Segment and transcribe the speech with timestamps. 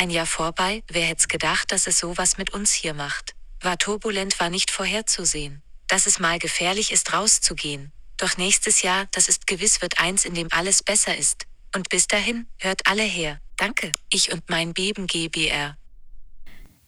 [0.00, 3.34] Ein Jahr vorbei, wer hätt's gedacht, dass es sowas mit uns hier macht.
[3.60, 5.60] War turbulent, war nicht vorherzusehen.
[5.88, 7.90] Dass es mal gefährlich ist, rauszugehen.
[8.16, 11.46] Doch nächstes Jahr, das ist gewiss, wird eins, in dem alles besser ist.
[11.74, 13.40] Und bis dahin, hört alle her.
[13.56, 15.76] Danke, ich und mein Beben GBR.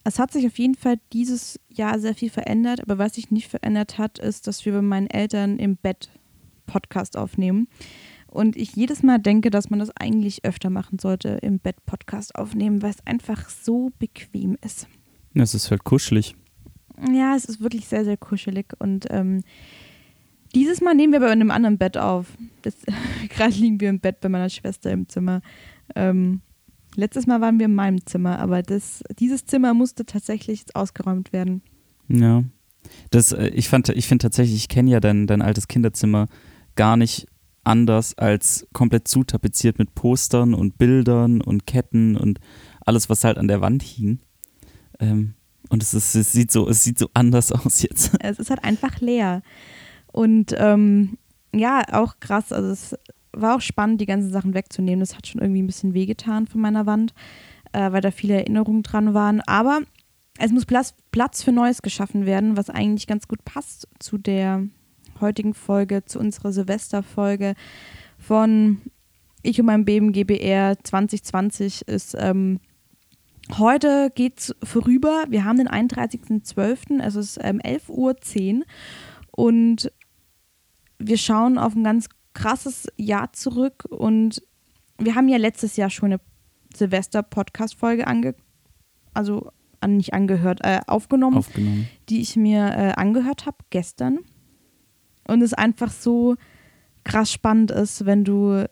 [0.04, 3.48] Es hat sich auf jeden Fall dieses Jahr sehr viel verändert, aber was sich nicht
[3.48, 6.10] verändert hat, ist, dass wir bei meinen Eltern im Bett
[6.66, 7.66] Podcast aufnehmen.
[8.30, 12.34] Und ich jedes Mal denke, dass man das eigentlich öfter machen sollte, im Bett Podcast
[12.36, 14.86] aufnehmen, weil es einfach so bequem ist.
[15.34, 16.36] Es ist halt kuschelig.
[17.12, 18.66] Ja, es ist wirklich sehr, sehr kuschelig.
[18.78, 19.42] Und ähm,
[20.54, 22.26] dieses Mal nehmen wir bei einem anderen Bett auf.
[23.28, 25.40] Gerade liegen wir im Bett bei meiner Schwester im Zimmer.
[25.96, 26.40] Ähm,
[26.94, 31.62] letztes Mal waren wir in meinem Zimmer, aber das, dieses Zimmer musste tatsächlich ausgeräumt werden.
[32.08, 32.44] Ja.
[33.10, 36.26] Das, äh, ich ich finde tatsächlich, ich kenne ja dein, dein altes Kinderzimmer
[36.76, 37.26] gar nicht
[37.64, 42.40] anders als komplett zutapeziert mit Postern und Bildern und Ketten und
[42.84, 44.20] alles, was halt an der Wand hing.
[44.98, 45.34] Ähm,
[45.68, 48.12] und es, ist, es, sieht so, es sieht so anders aus jetzt.
[48.20, 49.42] Es ist halt einfach leer.
[50.12, 51.18] Und ähm,
[51.54, 52.52] ja, auch krass.
[52.52, 52.96] Also es
[53.32, 55.00] war auch spannend, die ganzen Sachen wegzunehmen.
[55.00, 57.14] Das hat schon irgendwie ein bisschen wehgetan von meiner Wand,
[57.72, 59.40] äh, weil da viele Erinnerungen dran waren.
[59.42, 59.80] Aber
[60.38, 64.66] es muss Platz, Platz für Neues geschaffen werden, was eigentlich ganz gut passt zu der
[65.20, 67.54] heutigen Folge, zu unserer Silvesterfolge
[68.18, 68.80] von
[69.42, 72.60] Ich und mein Beben GBR 2020 ist ähm,
[73.58, 75.24] heute geht's vorüber.
[75.28, 78.64] Wir haben den 31.12., es ist ähm, 11.10 Uhr
[79.30, 79.92] und
[80.98, 84.42] wir schauen auf ein ganz krasses Jahr zurück und
[84.98, 86.20] wir haben ja letztes Jahr schon eine
[86.74, 88.34] Silvester-Podcast-Folge ange
[89.14, 94.20] also an, nicht angehört, äh, aufgenommen, aufgenommen, die ich mir äh, angehört habe gestern
[95.26, 96.36] und es einfach so
[97.04, 98.68] krass spannend ist, wenn du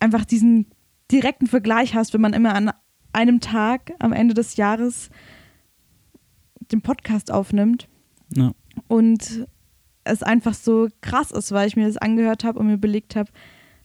[0.00, 0.66] einfach diesen
[1.10, 2.72] direkten Vergleich hast, wenn man immer an
[3.12, 5.10] einem Tag am Ende des Jahres
[6.72, 7.88] den Podcast aufnimmt.
[8.34, 8.52] Ja.
[8.88, 9.46] Und
[10.04, 13.30] es einfach so krass ist, weil ich mir das angehört habe und mir belegt habe,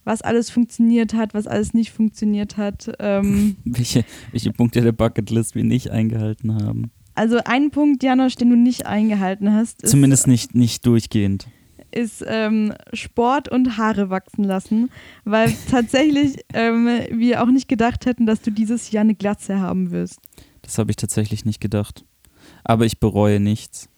[0.04, 2.90] was alles funktioniert hat, was alles nicht funktioniert hat.
[2.98, 6.90] Ähm, welche, welche Punkte der Bucketlist wir nicht eingehalten haben.
[7.14, 9.86] Also ein Punkt, Janosch, den du nicht eingehalten hast.
[9.86, 11.48] Zumindest nicht, nicht durchgehend
[11.90, 14.90] ist ähm, Sport und Haare wachsen lassen,
[15.24, 19.90] weil tatsächlich ähm, wir auch nicht gedacht hätten, dass du dieses Jahr eine Glatze haben
[19.90, 20.20] wirst.
[20.62, 22.04] Das habe ich tatsächlich nicht gedacht.
[22.64, 23.88] Aber ich bereue nichts.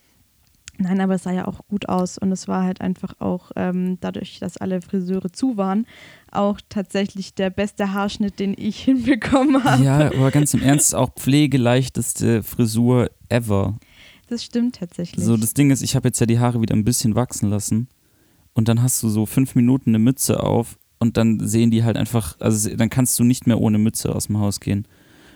[0.81, 3.99] Nein, aber es sah ja auch gut aus und es war halt einfach auch ähm,
[4.01, 5.87] dadurch, dass alle Friseure zu waren,
[6.33, 9.85] auch tatsächlich der beste Haarschnitt, den ich hinbekommen habe.
[9.85, 13.77] Ja, aber ganz im Ernst, auch pflegeleichteste Frisur ever.
[14.31, 15.25] Das stimmt tatsächlich.
[15.25, 17.89] So, das Ding ist, ich habe jetzt ja die Haare wieder ein bisschen wachsen lassen
[18.55, 21.97] und dann hast du so fünf Minuten eine Mütze auf und dann sehen die halt
[21.97, 24.87] einfach, also dann kannst du nicht mehr ohne Mütze aus dem Haus gehen.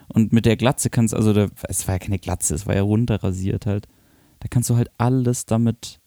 [0.06, 2.82] Und mit der Glatze kannst, also da, es war ja keine Glatze, es war ja
[2.82, 3.88] runterrasiert halt.
[4.38, 5.98] Da kannst du halt alles damit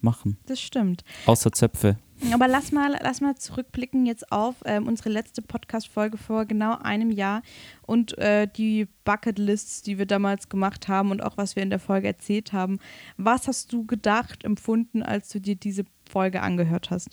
[0.00, 0.36] machen.
[0.46, 1.02] Das stimmt.
[1.24, 1.96] Außer Zöpfe.
[2.32, 7.10] Aber lass mal, lass mal zurückblicken jetzt auf ähm, unsere letzte Podcast-Folge vor genau einem
[7.10, 7.42] Jahr
[7.82, 11.78] und äh, die Bucketlists, die wir damals gemacht haben und auch was wir in der
[11.78, 12.78] Folge erzählt haben.
[13.16, 17.10] Was hast du gedacht, empfunden, als du dir diese Folge angehört hast?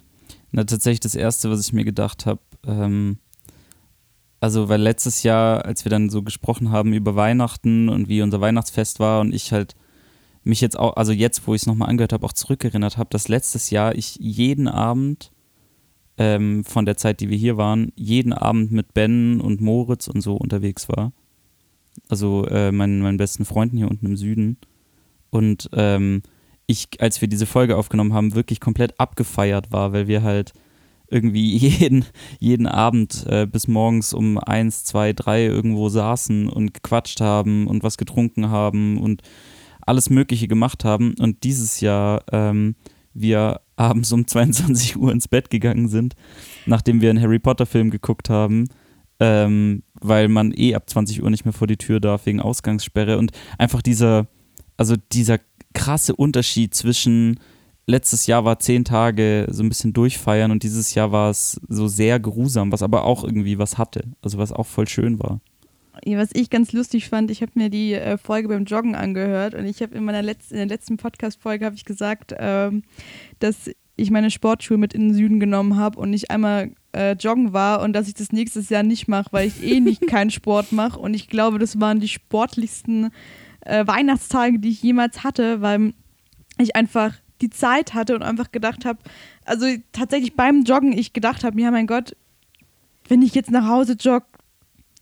[0.52, 3.18] Na, tatsächlich das Erste, was ich mir gedacht habe, ähm,
[4.40, 8.42] also weil letztes Jahr, als wir dann so gesprochen haben über Weihnachten und wie unser
[8.42, 9.76] Weihnachtsfest war und ich halt
[10.44, 13.28] mich jetzt auch, also jetzt, wo ich es nochmal angehört habe, auch zurückerinnert habe, dass
[13.28, 15.32] letztes Jahr ich jeden Abend
[16.18, 20.22] ähm, von der Zeit, die wir hier waren, jeden Abend mit Ben und Moritz und
[20.22, 21.12] so unterwegs war.
[22.10, 24.58] Also äh, meinen, meinen besten Freunden hier unten im Süden.
[25.30, 26.22] Und ähm,
[26.68, 30.54] ich, als wir diese Folge aufgenommen haben, wirklich komplett abgefeiert war, weil wir halt
[31.08, 32.06] irgendwie jeden,
[32.40, 37.84] jeden Abend äh, bis morgens um eins, zwei, drei irgendwo saßen und gequatscht haben und
[37.84, 39.22] was getrunken haben und
[39.86, 41.16] alles Mögliche gemacht haben.
[41.20, 42.76] Und dieses Jahr ähm,
[43.14, 46.16] wir abends um 22 Uhr ins Bett gegangen sind,
[46.66, 48.68] nachdem wir einen Harry Potter-Film geguckt haben,
[49.20, 53.18] ähm, weil man eh ab 20 Uhr nicht mehr vor die Tür darf wegen Ausgangssperre.
[53.18, 54.28] Und einfach dieser,
[54.78, 55.40] also dieser
[55.74, 57.40] krasse Unterschied zwischen
[57.88, 61.88] letztes Jahr war zehn Tage so ein bisschen durchfeiern und dieses Jahr war es so
[61.88, 65.42] sehr geruhsam, was aber auch irgendwie was hatte, also was auch voll schön war
[66.06, 69.66] was ich ganz lustig fand, ich habe mir die äh, Folge beim Joggen angehört und
[69.66, 72.84] ich habe in meiner letzten, in der letzten Podcast-Folge habe ich gesagt, ähm,
[73.40, 77.54] dass ich meine Sportschuhe mit in den Süden genommen habe und nicht einmal äh, joggen
[77.54, 80.72] war und dass ich das nächstes Jahr nicht mache, weil ich eh nicht keinen Sport
[80.72, 81.00] mache.
[81.00, 83.12] Und ich glaube, das waren die sportlichsten
[83.62, 85.94] äh, Weihnachtstage, die ich jemals hatte, weil
[86.58, 89.00] ich einfach die Zeit hatte und einfach gedacht habe,
[89.46, 92.16] also tatsächlich beim Joggen ich gedacht habe, ja mein Gott,
[93.10, 94.26] wenn ich jetzt nach Hause jogge,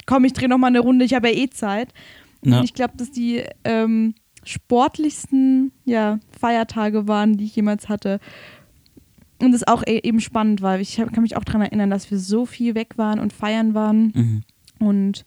[0.05, 1.93] komm, ich drehe noch mal eine Runde, ich habe ja eh Zeit.
[2.43, 2.57] Ja.
[2.57, 8.19] Und ich glaube, dass die ähm, sportlichsten ja, Feiertage waren, die ich jemals hatte.
[9.39, 10.79] Und das auch e eben spannend war.
[10.79, 14.11] Ich kann mich auch daran erinnern, dass wir so viel weg waren und feiern waren.
[14.13, 14.43] Mhm.
[14.79, 15.25] Und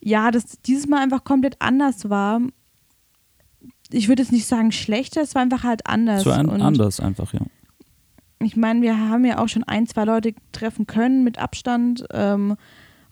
[0.00, 2.40] ja, dass dieses Mal einfach komplett anders war.
[3.90, 6.20] Ich würde jetzt nicht sagen schlechter, es war einfach halt anders.
[6.20, 7.40] Es war ein, anders einfach, ja.
[8.40, 12.04] ich meine, wir haben ja auch schon ein, zwei Leute treffen können mit Abstand.
[12.12, 12.56] Ähm,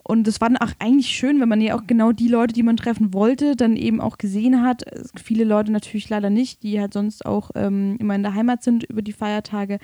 [0.04, 2.64] und es war dann auch eigentlich schön, wenn man ja auch genau die Leute, die
[2.64, 4.82] man treffen wollte, dann eben auch gesehen hat.
[5.22, 8.82] Viele Leute natürlich leider nicht, die halt sonst auch ähm, immer in der Heimat sind
[8.84, 9.78] über die Feiertage.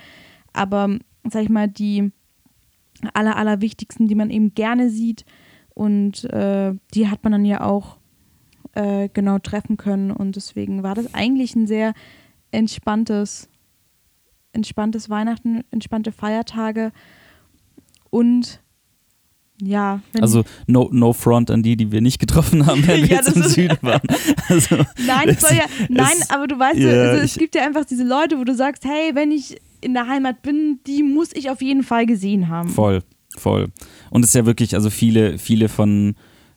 [0.53, 0.99] Aber
[1.31, 2.11] sag ich mal, die
[3.15, 5.25] aller, allerwichtigsten, die man eben gerne sieht.
[5.75, 7.99] Und äh, die hat man dann ja auch
[8.73, 10.11] äh, genau treffen können.
[10.11, 11.95] Und deswegen war das eigentlich ein sehr
[12.51, 13.49] entspanntes,
[14.53, 16.91] entspanntes Weihnachten, entspannte Feiertage.
[18.11, 18.61] Und
[19.61, 23.17] ja, wenn Also no, no front an die, die wir nicht getroffen haben, während wir
[23.17, 24.01] Ja, jetzt im Süden waren.
[24.49, 24.77] Also,
[25.07, 27.85] Nein, es ja, nein, es- aber du weißt, ja, also, es ich- gibt ja einfach
[27.85, 31.51] diese Leute, wo du sagst, hey, wenn ich in der Heimat bin, die muss ich
[31.51, 32.69] auf jeden Fall gesehen haben.
[32.69, 33.03] Voll,
[33.37, 33.69] voll.
[34.11, 36.15] Und es ist ja wirklich, also viele, viele von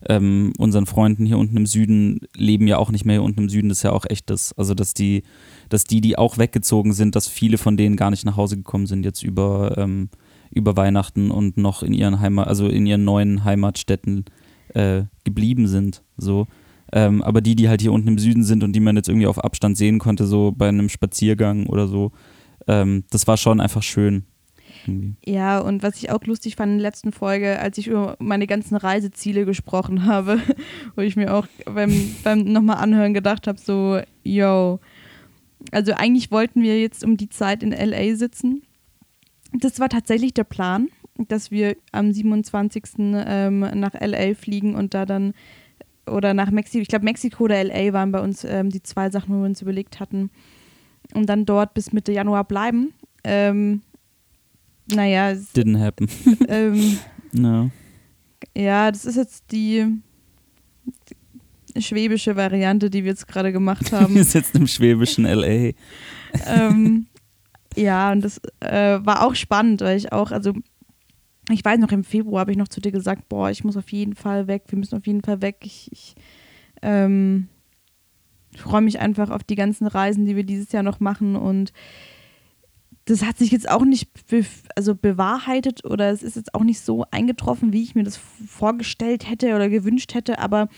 [0.09, 3.49] ähm, unseren Freunden hier unten im Süden leben ja auch nicht mehr hier unten im
[3.49, 3.69] Süden.
[3.69, 4.53] Das ist ja auch echt das.
[4.57, 5.21] Also, dass die,
[5.69, 8.87] dass die, die auch weggezogen sind, dass viele von denen gar nicht nach Hause gekommen
[8.87, 10.09] sind jetzt über, ähm,
[10.51, 14.25] über Weihnachten und noch in ihren Heimat, also in ihren neuen Heimatstädten
[14.73, 16.03] äh, geblieben sind.
[16.17, 16.47] So.
[16.93, 19.27] Ähm, aber die, die halt hier unten im Süden sind und die man jetzt irgendwie
[19.27, 22.11] auf Abstand sehen konnte, so bei einem Spaziergang oder so,
[22.67, 24.25] ähm, das war schon einfach schön.
[24.85, 25.15] Irgendwie.
[25.25, 28.47] Ja, und was ich auch lustig fand in der letzten Folge, als ich über meine
[28.47, 30.39] ganzen Reiseziele gesprochen habe,
[30.95, 34.79] wo ich mir auch beim, beim nochmal anhören gedacht habe, so, yo,
[35.71, 38.63] also eigentlich wollten wir jetzt um die Zeit in LA sitzen.
[39.53, 40.89] Das war tatsächlich der Plan,
[41.27, 42.83] dass wir am 27.
[42.99, 45.33] Ähm, nach LA fliegen und da dann
[46.07, 49.35] oder nach Mexiko, ich glaube Mexiko oder LA waren bei uns ähm, die zwei Sachen,
[49.35, 50.29] wo wir uns überlegt hatten,
[51.13, 52.93] und dann dort bis Mitte Januar bleiben.
[53.23, 53.81] Ähm,
[54.87, 56.07] naja, Didn't happen.
[56.47, 56.97] ähm,
[57.33, 57.69] No.
[58.57, 59.85] ja, das ist jetzt die
[61.77, 64.15] schwäbische Variante, die wir jetzt gerade gemacht haben.
[64.15, 65.71] Wir sitzen im schwäbischen LA.
[66.47, 67.05] ähm,
[67.75, 70.53] ja, und das äh, war auch spannend, weil ich auch, also
[71.49, 73.91] ich weiß noch, im Februar habe ich noch zu dir gesagt, boah, ich muss auf
[73.91, 75.57] jeden Fall weg, wir müssen auf jeden Fall weg.
[75.63, 76.15] Ich, ich
[76.81, 77.47] ähm,
[78.55, 81.71] freue mich einfach auf die ganzen Reisen, die wir dieses Jahr noch machen und
[83.05, 84.45] das hat sich jetzt auch nicht be
[84.75, 89.29] also bewahrheitet oder es ist jetzt auch nicht so eingetroffen, wie ich mir das vorgestellt
[89.29, 90.69] hätte oder gewünscht hätte, aber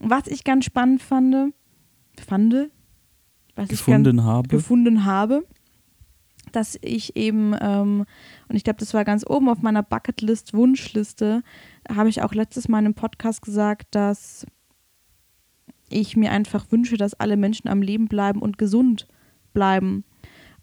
[0.00, 1.52] was ich ganz spannend fand,
[2.24, 2.70] fand,
[3.56, 4.48] was ich Gefunden habe.
[4.48, 5.44] gefunden habe,
[6.56, 8.04] dass ich eben, ähm,
[8.48, 11.42] und ich glaube, das war ganz oben auf meiner Bucketlist, Wunschliste,
[11.88, 14.46] habe ich auch letztes Mal in einem Podcast gesagt, dass
[15.88, 19.06] ich mir einfach wünsche, dass alle Menschen am Leben bleiben und gesund
[19.52, 20.04] bleiben.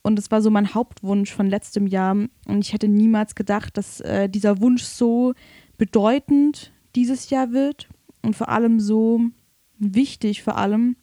[0.01, 2.13] Und das war so mein Hauptwunsch von letztem Jahr.
[2.13, 5.33] Und ich hätte niemals gedacht, dass äh, dieser Wunsch so
[5.77, 7.89] bedeutend dieses Jahr wird
[8.21, 9.21] und vor allem so
[9.77, 10.95] wichtig vor allem.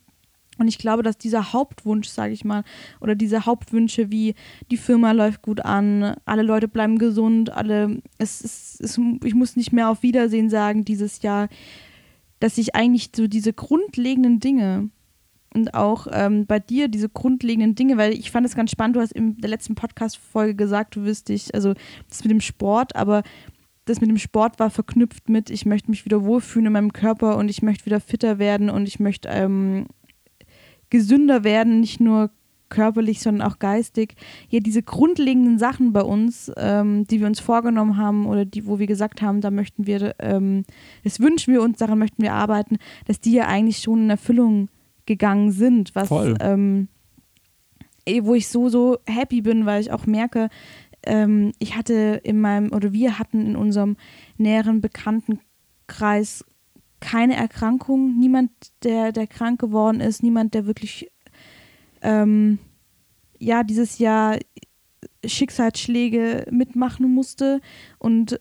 [0.58, 2.64] Und ich glaube, dass dieser Hauptwunsch, sage ich mal,
[3.00, 4.34] oder diese Hauptwünsche wie
[4.70, 9.56] die Firma läuft gut an, alle Leute bleiben gesund, alle, es, es, es, ich muss
[9.56, 11.48] nicht mehr auf Wiedersehen sagen dieses Jahr,
[12.40, 14.90] dass ich eigentlich so diese grundlegenden Dinge
[15.54, 19.00] und auch ähm, bei dir diese grundlegenden Dinge, weil ich fand es ganz spannend, du
[19.00, 21.74] hast in der letzten Podcast-Folge gesagt, du wirst dich, also
[22.08, 23.22] das mit dem Sport, aber
[23.84, 27.36] das mit dem Sport war verknüpft mit, ich möchte mich wieder wohlfühlen in meinem Körper
[27.36, 29.86] und ich möchte wieder fitter werden und ich möchte ähm,
[30.94, 32.30] gesünder werden, nicht nur
[32.68, 34.14] körperlich, sondern auch geistig.
[34.48, 38.78] Ja, diese grundlegenden Sachen bei uns, ähm, die wir uns vorgenommen haben oder die, wo
[38.78, 40.62] wir gesagt haben, da möchten wir, ähm,
[41.02, 44.68] das wünschen wir uns, daran möchten wir arbeiten, dass die ja eigentlich schon in Erfüllung
[45.04, 46.08] gegangen sind, was
[46.38, 46.86] ähm,
[48.06, 50.48] eh, wo ich so, so happy bin, weil ich auch merke,
[51.02, 53.96] ähm, ich hatte in meinem, oder wir hatten in unserem
[54.38, 56.44] näheren Bekanntenkreis
[57.04, 58.50] keine Erkrankung, niemand,
[58.82, 61.10] der, der krank geworden ist, niemand, der wirklich
[62.00, 62.58] ähm,
[63.38, 64.38] ja, dieses Jahr
[65.24, 67.60] Schicksalsschläge mitmachen musste.
[67.98, 68.40] Und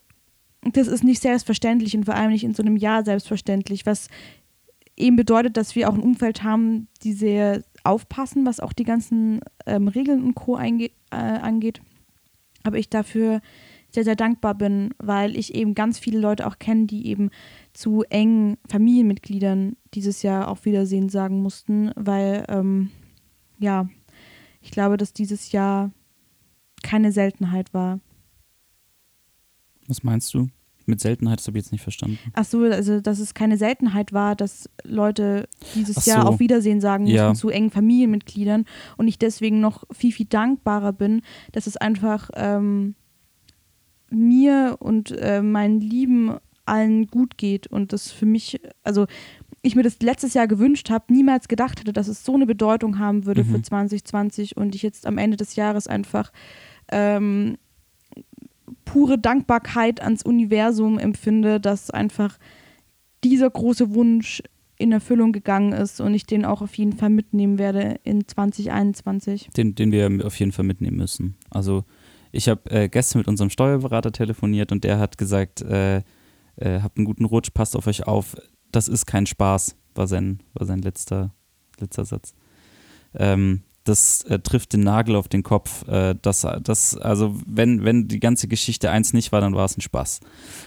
[0.61, 4.07] das ist nicht selbstverständlich und vor allem nicht in so einem Jahr selbstverständlich, was
[4.95, 9.41] eben bedeutet, dass wir auch ein Umfeld haben, die sehr aufpassen, was auch die ganzen
[9.65, 10.57] ähm, Regeln und Co.
[10.57, 11.81] äh, angeht.
[12.63, 13.41] Aber ich dafür
[13.93, 17.29] sehr, sehr dankbar bin, weil ich eben ganz viele Leute auch kenne, die eben
[17.73, 22.91] zu engen Familienmitgliedern dieses Jahr auf Wiedersehen sagen mussten, weil, ähm,
[23.59, 23.89] ja,
[24.61, 25.91] ich glaube, dass dieses Jahr
[26.83, 27.99] keine Seltenheit war.
[29.87, 30.47] Was meinst du?
[30.85, 32.19] Mit Seltenheit, das habe ich jetzt nicht verstanden.
[32.33, 36.27] Ach so, also dass es keine Seltenheit war, dass Leute dieses Ach Jahr so.
[36.27, 37.29] auf Wiedersehen sagen Ja.
[37.29, 38.65] mussten zu engen Familienmitgliedern
[38.97, 41.21] und ich deswegen noch viel, viel dankbarer bin,
[41.53, 42.95] dass es einfach ähm,
[44.09, 49.05] mir und äh, meinen Lieben allen gut geht und das für mich, also
[49.61, 52.99] ich mir das letztes Jahr gewünscht habe, niemals gedacht hätte, dass es so eine Bedeutung
[52.99, 53.63] haben würde für Mhm.
[53.63, 56.31] 2020 und ich jetzt am Ende des Jahres einfach
[56.91, 57.57] ähm,
[58.85, 62.37] pure Dankbarkeit ans Universum empfinde, dass einfach
[63.23, 64.43] dieser große Wunsch
[64.77, 69.49] in Erfüllung gegangen ist und ich den auch auf jeden Fall mitnehmen werde in 2021.
[69.55, 71.35] Den, den wir auf jeden Fall mitnehmen müssen.
[71.49, 71.85] Also
[72.31, 76.01] ich habe äh, gestern mit unserem Steuerberater telefoniert und der hat gesagt, äh,
[76.55, 78.35] äh, habt einen guten Rutsch, passt auf euch auf.
[78.71, 81.33] Das ist kein Spaß, war sein, war sein letzter,
[81.79, 82.33] letzter Satz.
[83.15, 85.87] Ähm, das äh, trifft den Nagel auf den Kopf.
[85.87, 89.77] Äh, das, das, also wenn, wenn die ganze Geschichte eins nicht war, dann war es
[89.77, 90.21] ein Spaß.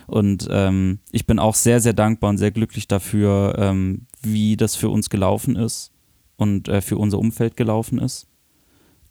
[0.07, 4.77] Und ähm, ich bin auch sehr, sehr dankbar und sehr glücklich dafür, ähm, wie das
[4.77, 5.93] für uns gelaufen ist
[6.37, 8.27] und äh, für unser Umfeld gelaufen ist,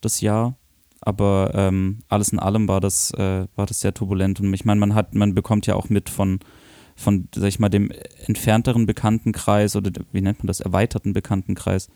[0.02, 0.58] das Jahr.
[1.02, 4.40] Aber ähm, alles in allem war das, äh, war das sehr turbulent.
[4.40, 6.40] Und ich meine, man hat, man bekommt ja auch mit von,
[6.96, 7.92] von, sag ich mal, dem
[8.26, 11.90] entfernteren Bekanntenkreis oder wie nennt man das, erweiterten Bekanntenkreis,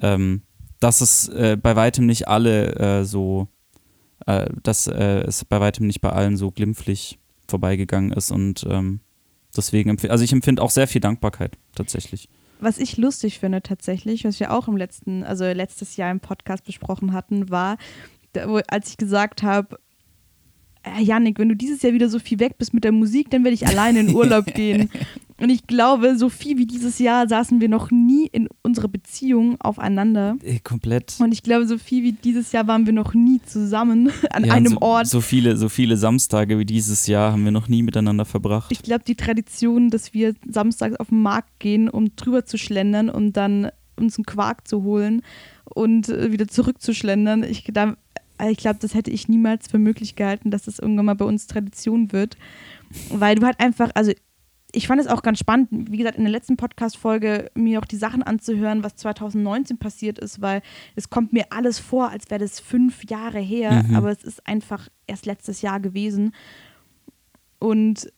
[0.00, 0.42] ähm,
[0.78, 3.48] dass es äh, bei weitem nicht alle äh, so,
[4.26, 9.00] äh, dass äh, es bei weitem nicht bei allen so glimpflich vorbeigegangen ist und ähm,
[9.56, 12.28] deswegen, also ich empfinde auch sehr viel Dankbarkeit tatsächlich.
[12.60, 16.64] Was ich lustig finde tatsächlich, was wir auch im letzten, also letztes Jahr im Podcast
[16.64, 17.76] besprochen hatten, war,
[18.68, 19.78] als ich gesagt habe,
[20.98, 23.44] äh, Janik, wenn du dieses Jahr wieder so viel weg bist mit der Musik, dann
[23.44, 24.88] werde ich alleine in Urlaub gehen.
[25.38, 29.60] Und ich glaube, so viel wie dieses Jahr saßen wir noch nie in unserer Beziehung
[29.60, 30.36] aufeinander.
[30.42, 31.16] Äh, komplett.
[31.18, 34.54] Und ich glaube, so viel wie dieses Jahr waren wir noch nie zusammen an Ja,
[34.54, 35.06] einem so, Ort.
[35.08, 38.72] So viele, so viele Samstage wie dieses Jahr haben wir noch nie miteinander verbracht.
[38.72, 43.10] Ich glaube, die Tradition, dass wir samstags auf den Markt gehen, um drüber zu schlendern
[43.10, 45.20] und dann uns einen Quark zu holen
[45.74, 47.94] und äh, wieder zurückzuschlendern, ich, da- äh,
[48.50, 51.46] ich glaube, das hätte ich niemals für möglich gehalten, dass das irgendwann mal bei uns
[51.46, 52.36] Tradition wird.
[53.10, 54.12] Weil du halt einfach, also
[54.72, 57.96] ich fand es auch ganz spannend, wie gesagt, in der letzten Podcast-Folge mir auch die
[57.96, 60.60] Sachen anzuhören, was 2019 passiert ist, weil
[60.96, 63.96] es kommt mir alles vor, als wäre das fünf Jahre her, Mhm.
[63.96, 66.32] aber es ist einfach erst letztes Jahr gewesen.
[67.58, 68.12] Und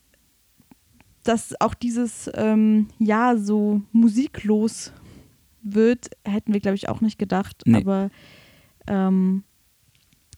[1.23, 4.93] dass auch dieses ähm, Jahr so musiklos
[5.63, 7.63] wird, hätten wir, glaube ich, auch nicht gedacht.
[7.67, 7.77] Nee.
[7.77, 8.11] Aber
[8.87, 9.45] ähm,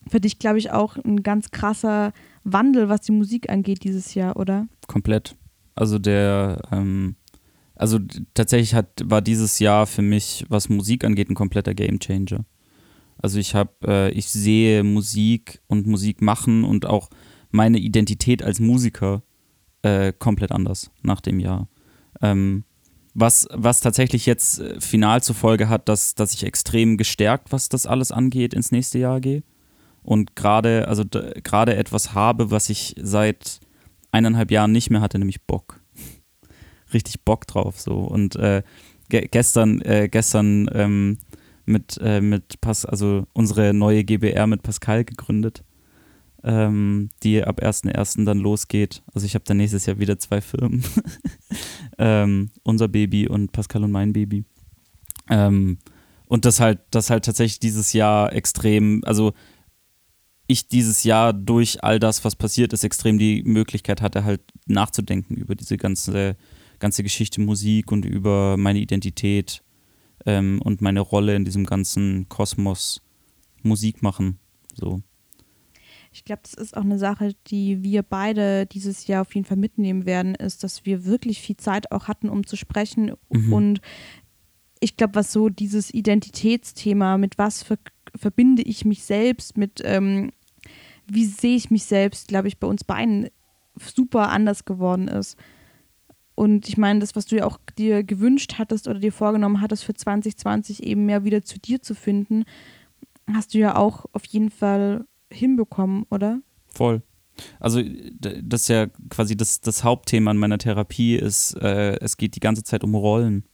[0.08, 2.12] für dich, glaube ich, auch ein ganz krasser
[2.44, 4.66] Wandel, was die Musik angeht dieses Jahr, oder?
[4.86, 5.36] Komplett.
[5.74, 7.16] Also der, ähm,
[7.74, 7.98] also
[8.34, 12.44] tatsächlich hat, war dieses Jahr für mich, was Musik angeht, ein kompletter Gamechanger.
[13.22, 17.10] Also ich habe, äh, ich sehe Musik und Musik machen und auch
[17.50, 19.22] meine Identität als Musiker
[19.82, 21.68] äh, komplett anders nach dem Jahr.
[22.22, 22.64] Ähm,
[23.14, 27.68] was, was tatsächlich jetzt äh, final zur Folge hat, dass, dass ich extrem gestärkt, was
[27.68, 29.42] das alles angeht, ins nächste Jahr gehe.
[30.02, 33.60] Und gerade, also gerade etwas habe, was ich seit
[34.12, 35.80] eineinhalb Jahren nicht mehr hatte, nämlich Bock.
[36.92, 37.98] Richtig Bock drauf so.
[37.98, 38.62] Und äh,
[39.08, 41.18] ge gestern, äh, gestern ähm,
[41.66, 45.62] mit, äh, mit Pas also unsere neue GBR mit Pascal gegründet,
[46.42, 48.24] ähm, die ab 1.1.
[48.24, 49.02] dann losgeht.
[49.14, 50.82] Also ich habe dann nächstes Jahr wieder zwei Firmen.
[51.98, 54.44] ähm, unser Baby und Pascal und mein Baby.
[55.28, 55.78] Ähm,
[56.26, 59.32] und das halt, das halt tatsächlich dieses Jahr extrem, also
[60.50, 65.36] ich dieses Jahr durch all das, was passiert ist, extrem die Möglichkeit hatte, halt nachzudenken
[65.36, 66.36] über diese ganze,
[66.78, 69.62] ganze Geschichte Musik und über meine Identität
[70.26, 73.00] ähm, und meine Rolle in diesem ganzen Kosmos
[73.62, 74.38] Musik machen.
[74.74, 75.02] So.
[76.12, 79.56] Ich glaube, das ist auch eine Sache, die wir beide dieses Jahr auf jeden Fall
[79.56, 83.12] mitnehmen werden, ist, dass wir wirklich viel Zeit auch hatten, um zu sprechen.
[83.28, 83.52] Mhm.
[83.52, 83.80] Und
[84.80, 87.78] ich glaube, was so dieses Identitätsthema, mit was ver
[88.16, 90.32] verbinde ich mich selbst, mit ähm,
[91.10, 93.28] wie sehe ich mich selbst, glaube ich, bei uns beiden
[93.76, 95.36] super anders geworden ist.
[96.34, 99.84] Und ich meine, das, was du ja auch dir gewünscht hattest oder dir vorgenommen hattest
[99.84, 102.44] für 2020 eben mehr wieder zu dir zu finden,
[103.32, 106.40] hast du ja auch auf jeden Fall hinbekommen, oder?
[106.66, 107.02] Voll.
[107.58, 112.36] Also das ist ja quasi das, das Hauptthema an meiner Therapie ist, äh, es geht
[112.36, 113.44] die ganze Zeit um Rollen.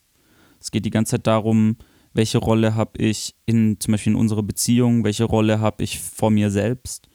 [0.60, 1.76] Es geht die ganze Zeit darum,
[2.12, 6.30] welche Rolle habe ich in zum Beispiel in unserer Beziehung, welche Rolle habe ich vor
[6.30, 7.08] mir selbst,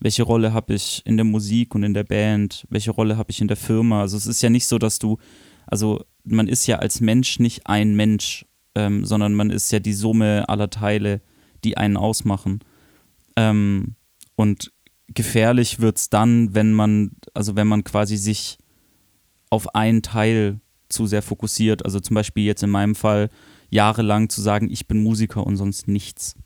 [0.00, 3.40] welche Rolle habe ich in der Musik und in der Band, welche Rolle habe ich
[3.40, 4.00] in der Firma.
[4.00, 5.18] Also es ist ja nicht so, dass du,
[5.66, 9.92] also man ist ja als Mensch nicht ein Mensch, ähm, sondern man ist ja die
[9.92, 11.20] Summe aller Teile,
[11.64, 12.60] die einen ausmachen.
[13.36, 13.94] Ähm,
[14.36, 14.72] und
[15.08, 18.58] gefährlich wird es dann, wenn man, also wenn man quasi sich
[19.50, 21.84] auf einen Teil zu sehr fokussiert.
[21.84, 23.30] Also zum Beispiel jetzt in meinem Fall
[23.68, 26.36] jahrelang zu sagen, ich bin Musiker und sonst nichts.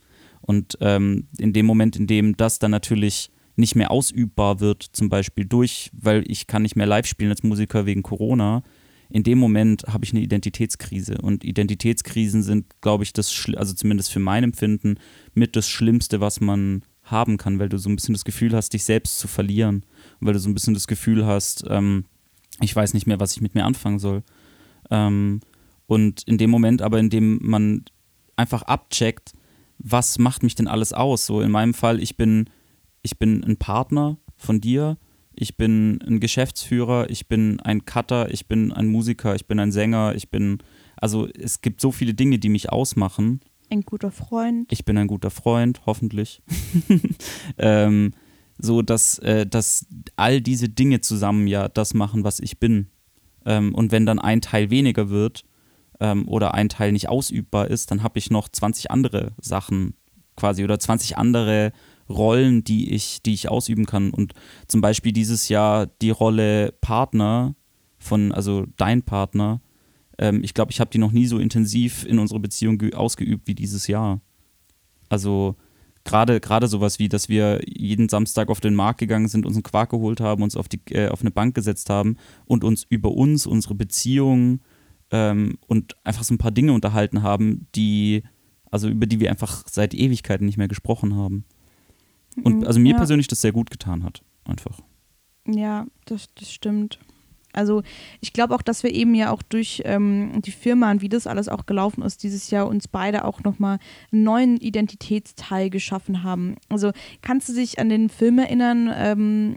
[0.40, 5.08] Und ähm, in dem Moment, in dem das dann natürlich nicht mehr ausübbar wird, zum
[5.08, 8.62] Beispiel durch, weil ich kann nicht mehr live spielen als Musiker wegen Corona,
[9.10, 11.18] in dem Moment habe ich eine Identitätskrise.
[11.18, 14.96] Und Identitätskrisen sind, glaube ich, das, also zumindest für mein Empfinden,
[15.34, 18.72] mit das Schlimmste, was man haben kann, weil du so ein bisschen das Gefühl hast,
[18.72, 19.84] dich selbst zu verlieren.
[20.20, 22.06] Und weil du so ein bisschen das Gefühl hast, ähm,
[22.60, 24.22] ich weiß nicht mehr, was ich mit mir anfangen soll.
[24.90, 25.40] Ähm,
[25.86, 27.84] und in dem Moment aber, in dem man
[28.36, 29.32] einfach abcheckt,
[29.78, 31.26] was macht mich denn alles aus?
[31.26, 32.48] So in meinem Fall, ich bin,
[33.04, 34.96] ich bin ein Partner von dir,
[35.36, 39.70] ich bin ein Geschäftsführer, ich bin ein Cutter, ich bin ein Musiker, ich bin ein
[39.70, 40.58] Sänger, ich bin,
[40.96, 43.40] also es gibt so viele Dinge, die mich ausmachen.
[43.70, 44.72] Ein guter Freund.
[44.72, 46.42] Ich bin ein guter Freund, hoffentlich.
[47.58, 48.12] ähm,
[48.58, 52.88] so, dass, äh, dass all diese Dinge zusammen ja das machen, was ich bin.
[53.44, 55.44] Ähm, und wenn dann ein Teil weniger wird
[56.00, 59.94] ähm, oder ein Teil nicht ausübbar ist, dann habe ich noch 20 andere Sachen
[60.36, 61.72] quasi oder 20 andere
[62.08, 64.10] Rollen, die ich, die ich ausüben kann.
[64.10, 64.34] Und
[64.68, 67.54] zum Beispiel dieses Jahr die Rolle Partner
[67.98, 69.60] von, also dein Partner,
[70.18, 73.54] ähm, ich glaube, ich habe die noch nie so intensiv in unserer Beziehung ausgeübt wie
[73.54, 74.20] dieses Jahr.
[75.08, 75.56] Also
[76.04, 79.62] gerade gerade sowas wie, dass wir jeden Samstag auf den Markt gegangen sind, uns einen
[79.62, 83.10] Quark geholt haben, uns auf, die, äh, auf eine Bank gesetzt haben und uns über
[83.12, 84.60] uns, unsere Beziehung
[85.10, 88.22] ähm, und einfach so ein paar Dinge unterhalten haben, die,
[88.70, 91.44] also über die wir einfach seit Ewigkeiten nicht mehr gesprochen haben.
[92.42, 92.96] Und also mir ja.
[92.96, 94.80] persönlich das sehr gut getan hat, einfach.
[95.46, 96.98] Ja, das, das stimmt.
[97.54, 97.82] Also
[98.20, 101.26] ich glaube auch, dass wir eben ja auch durch ähm, die Firma und wie das
[101.26, 103.78] alles auch gelaufen ist, dieses Jahr uns beide auch nochmal
[104.12, 106.56] einen neuen Identitätsteil geschaffen haben.
[106.68, 106.90] Also
[107.22, 109.56] kannst du dich an den Film erinnern, ähm,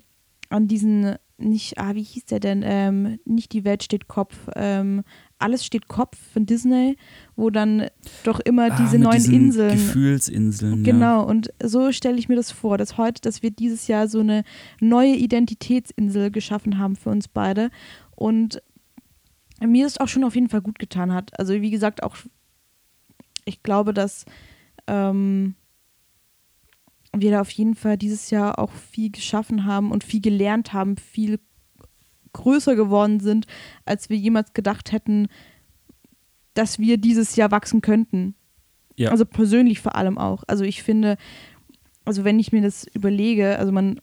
[0.50, 2.62] an diesen, nicht, ah, wie hieß der denn?
[2.64, 5.04] Ähm, nicht die Welt steht Kopf, ähm,
[5.40, 6.98] alles steht Kopf von Disney,
[7.36, 7.88] wo dann
[8.24, 9.72] doch immer ah, diese neuen Inseln.
[9.72, 10.84] Gefühlsinseln.
[10.84, 11.30] Genau, ja.
[11.30, 14.44] und so stelle ich mir das vor, dass heute, dass wir dieses Jahr so eine
[14.80, 17.70] neue Identitätsinsel geschaffen haben für uns beide.
[18.16, 18.62] Und
[19.60, 21.38] mir das auch schon auf jeden Fall gut getan hat.
[21.40, 22.16] Also, wie gesagt, auch
[23.46, 24.26] ich glaube, dass
[24.88, 25.56] ähm,
[27.14, 30.98] wir da auf jeden Fall dieses Jahr auch viel geschaffen haben und viel gelernt haben,
[30.98, 31.40] viel
[32.34, 33.46] größer geworden sind,
[33.86, 35.28] als wir jemals gedacht hätten,
[36.54, 38.36] dass wir dieses Jahr wachsen könnten.
[38.96, 39.12] Ja.
[39.12, 40.44] Also persönlich vor allem auch.
[40.48, 41.18] Also ich finde,
[42.04, 44.02] also wenn ich mir das überlege, also man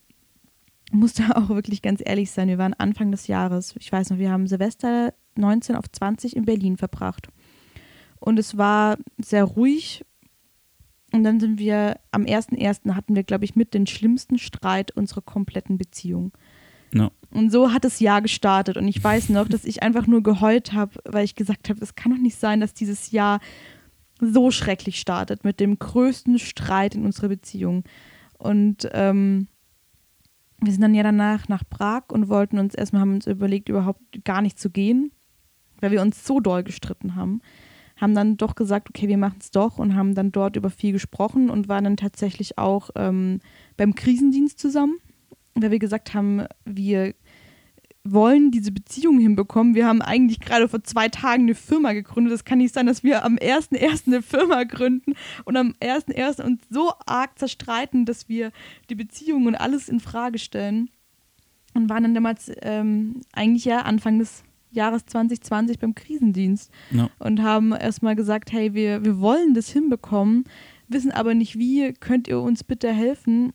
[0.92, 4.18] muss da auch wirklich ganz ehrlich sein, wir waren Anfang des Jahres, ich weiß noch,
[4.18, 7.28] wir haben Silvester 19 auf 20 in Berlin verbracht.
[8.20, 10.04] Und es war sehr ruhig.
[11.12, 12.94] Und dann sind wir am 1.1.
[12.94, 16.32] hatten wir, glaube ich, mit den schlimmsten Streit unserer kompletten Beziehung.
[16.92, 17.10] No.
[17.34, 18.76] Und so hat das Jahr gestartet.
[18.76, 21.96] Und ich weiß noch, dass ich einfach nur geheult habe, weil ich gesagt habe, es
[21.96, 23.40] kann doch nicht sein, dass dieses Jahr
[24.20, 27.82] so schrecklich startet mit dem größten Streit in unserer Beziehung.
[28.38, 29.48] Und ähm,
[30.60, 34.00] wir sind dann ja danach nach Prag und wollten uns erstmal, haben uns überlegt, überhaupt
[34.24, 35.10] gar nicht zu gehen,
[35.80, 37.42] weil wir uns so doll gestritten haben.
[37.96, 40.92] Haben dann doch gesagt, okay, wir machen es doch und haben dann dort über viel
[40.92, 43.40] gesprochen und waren dann tatsächlich auch ähm,
[43.76, 45.00] beim Krisendienst zusammen
[45.54, 47.14] weil wir gesagt haben, wir
[48.04, 49.74] wollen diese Beziehung hinbekommen.
[49.74, 52.34] Wir haben eigentlich gerade vor zwei Tagen eine Firma gegründet.
[52.34, 54.06] Es kann nicht sein, dass wir am 1.1.
[54.06, 55.14] eine Firma gründen
[55.44, 56.44] und am 1.1.
[56.44, 58.52] uns so arg zerstreiten, dass wir
[58.90, 60.90] die Beziehung und alles in Frage stellen.
[61.72, 67.08] Und waren dann damals ähm, eigentlich ja Anfang des Jahres 2020 beim Krisendienst no.
[67.18, 70.44] und haben erstmal gesagt, hey, wir, wir wollen das hinbekommen,
[70.88, 73.52] wissen aber nicht wie, könnt ihr uns bitte helfen?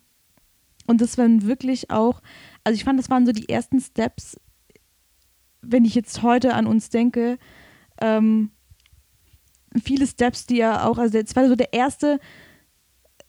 [0.87, 2.21] Und das waren wirklich auch,
[2.69, 4.39] also ich fand, das waren so die ersten Steps,
[5.63, 7.39] wenn ich jetzt heute an uns denke,
[7.99, 8.51] ähm,
[9.83, 12.19] viele Steps, die ja auch, also das war so der erste,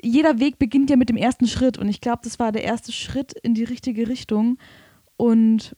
[0.03, 2.93] jeder Weg beginnt ja mit dem ersten Schritt und ich glaube, das war der erste
[2.93, 4.59] Schritt in die richtige Richtung
[5.17, 5.75] und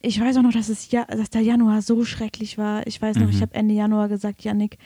[0.00, 2.86] ich weiß auch noch, dass, es ja, dass der Januar so schrecklich war.
[2.86, 3.32] Ich weiß noch, mhm.
[3.32, 4.78] ich habe Ende Januar gesagt, Yannick,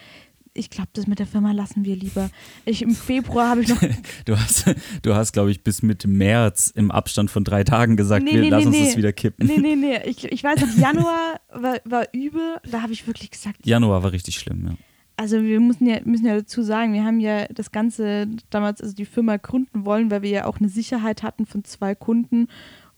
[0.56, 2.30] ich glaube, das mit der Firma lassen wir lieber.
[2.64, 3.80] Ich, Im Februar habe ich noch.
[4.24, 4.64] du hast,
[5.02, 8.40] du hast glaube ich, bis Mitte März im Abstand von drei Tagen gesagt, nee, wir
[8.40, 9.46] nee, lassen nee, uns das wieder kippen.
[9.46, 10.00] Nee, nee, nee.
[10.06, 12.56] Ich, ich weiß noch, Januar war, war übel.
[12.70, 13.66] Da habe ich wirklich gesagt.
[13.66, 14.74] Januar war richtig schlimm, ja.
[15.16, 18.94] Also wir müssen ja, müssen ja dazu sagen, wir haben ja das Ganze damals, also
[18.94, 22.48] die Firma gründen wollen, weil wir ja auch eine Sicherheit hatten von zwei Kunden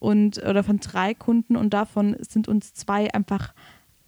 [0.00, 3.54] und oder von drei Kunden und davon sind uns zwei einfach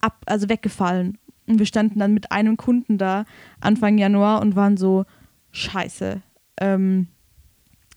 [0.01, 1.17] ab, also weggefallen.
[1.47, 3.25] Und wir standen dann mit einem Kunden da
[3.59, 5.05] Anfang Januar und waren so,
[5.51, 6.21] scheiße.
[6.59, 7.07] Ähm,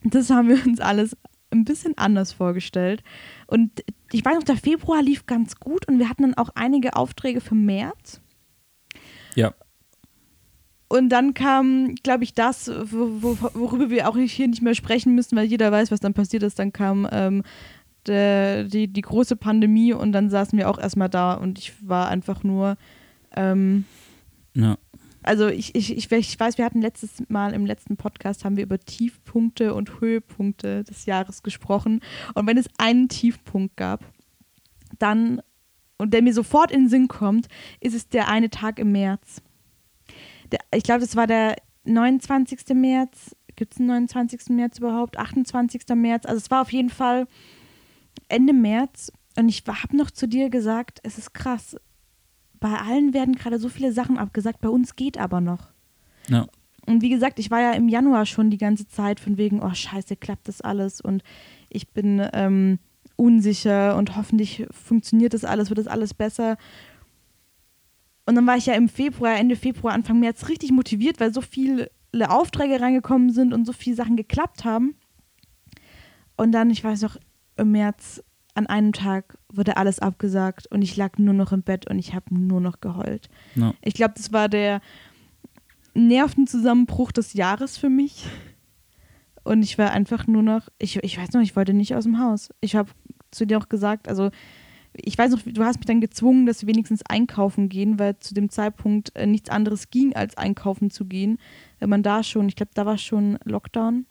[0.03, 1.17] das haben wir uns alles
[1.51, 3.03] ein bisschen anders vorgestellt.
[3.47, 6.97] Und ich weiß noch, der Februar lief ganz gut und wir hatten dann auch einige
[6.97, 8.21] Aufträge für März.
[9.35, 9.55] Ja.
[10.89, 15.37] Und dann kam, glaube ich, das, wo, worüber wir auch hier nicht mehr sprechen müssen,
[15.37, 16.59] weil jeder weiß, was dann passiert ist.
[16.59, 17.43] Dann kam ähm,
[18.07, 22.09] der, die, die große Pandemie und dann saßen wir auch erstmal da und ich war
[22.09, 22.77] einfach nur.
[23.37, 23.85] Ähm,
[24.55, 24.77] ja.
[25.25, 28.65] Also ich, ich, ich, ich weiß, wir hatten letztes Mal im letzten Podcast haben wir
[28.65, 32.01] über Tiefpunkte und Höhepunkte des Jahres gesprochen.
[32.35, 34.05] Und wenn es einen Tiefpunkt gab,
[34.99, 35.41] dann,
[35.97, 37.49] und der mir sofort in den Sinn kommt,
[37.81, 39.41] ist es der eine Tag im März.
[40.53, 42.75] Der, ich glaube, das war der 29.
[42.75, 43.35] März.
[43.57, 44.51] Gibt es einen 29.
[44.51, 45.19] März überhaupt?
[45.19, 45.83] 28.
[45.95, 46.27] März.
[46.27, 47.27] Also es war auf jeden Fall
[48.29, 49.11] Ende März.
[49.39, 51.77] Und ich habe noch zu dir gesagt, es ist krass
[52.65, 55.69] bei allen werden gerade so viele Sachen abgesagt, bei uns geht aber noch.
[56.31, 56.47] Ja.
[56.87, 59.75] Und wie gesagt, ich war ja im Januar schon die ganze Zeit von wegen, oh
[59.75, 61.23] scheiße, klappt das alles und
[61.69, 62.79] ich bin ähm,
[63.17, 66.57] unsicher und hoffentlich funktioniert das alles, wird das alles besser.
[68.25, 71.43] Und dann war ich ja im Februar, Ende Februar, Anfang März richtig motiviert, weil so
[71.43, 71.91] viele
[72.29, 74.95] Aufträge reingekommen sind und so viele Sachen geklappt haben.
[76.39, 77.19] Und dann, ich weiß noch,
[77.59, 81.89] im März an einem Tag wurde alles abgesagt und ich lag nur noch im Bett
[81.91, 83.29] und ich habe nur noch geheult.
[83.55, 83.75] No.
[83.83, 84.81] Ich glaube, das war der
[85.95, 88.27] Nervenzusammenbruch des Jahres für mich.
[89.43, 92.19] Und ich war einfach nur noch, ich, ich weiß noch, ich wollte nicht aus dem
[92.19, 92.49] Haus.
[92.61, 92.91] Ich habe
[93.31, 94.31] zu dir auch gesagt, also
[94.95, 98.33] ich weiß noch, du hast mich dann gezwungen, dass wir wenigstens einkaufen gehen, weil zu
[98.33, 101.39] dem Zeitpunkt äh, nichts anderes ging, als einkaufen zu gehen.
[101.81, 104.07] Wenn man da schon, ich glaube, da war schon Lockdown.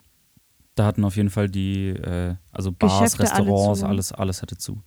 [0.76, 4.58] Da hatten auf jeden Fall die, äh, also Bars, Geschäfte Restaurants, alle alles, alles hatte
[4.58, 4.82] zu.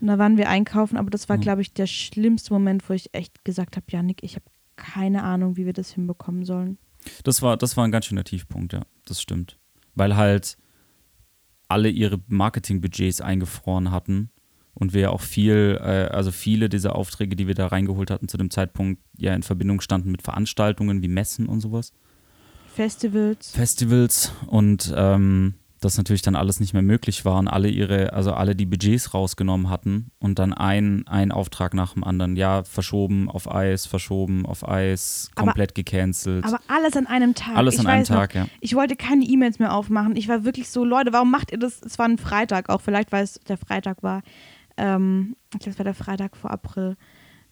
[0.00, 1.40] Und da waren wir einkaufen, aber das war, Mhm.
[1.40, 4.44] glaube ich, der schlimmste Moment, wo ich echt gesagt habe, Janik, ich habe
[4.76, 6.78] keine Ahnung, wie wir das hinbekommen sollen.
[7.24, 9.58] Das war, das war ein ganz schöner Tiefpunkt, ja, das stimmt.
[9.96, 10.56] Weil halt
[11.66, 14.30] alle ihre Marketingbudgets eingefroren hatten
[14.74, 18.36] und wir auch viel, äh, also viele dieser Aufträge, die wir da reingeholt hatten, zu
[18.38, 21.92] dem Zeitpunkt ja in Verbindung standen mit Veranstaltungen wie Messen und sowas.
[22.78, 23.50] Festivals.
[23.50, 28.32] Festivals und ähm, das natürlich dann alles nicht mehr möglich war und alle ihre, also
[28.32, 33.28] alle die Budgets rausgenommen hatten und dann ein, ein Auftrag nach dem anderen, ja, verschoben
[33.28, 36.44] auf Eis, verschoben auf Eis, Aber- komplett gecancelt.
[36.44, 37.56] Aber alles an einem Tag.
[37.56, 38.46] alles ich an einem weiß noch, Tag, ja.
[38.60, 40.14] Ich wollte keine E-Mails mehr aufmachen.
[40.14, 41.82] Ich war wirklich so, Leute, warum macht ihr das?
[41.82, 44.22] Es war ein Freitag auch, vielleicht weil es der Freitag war.
[44.76, 46.96] Ähm, ich glaube, es war der Freitag vor April.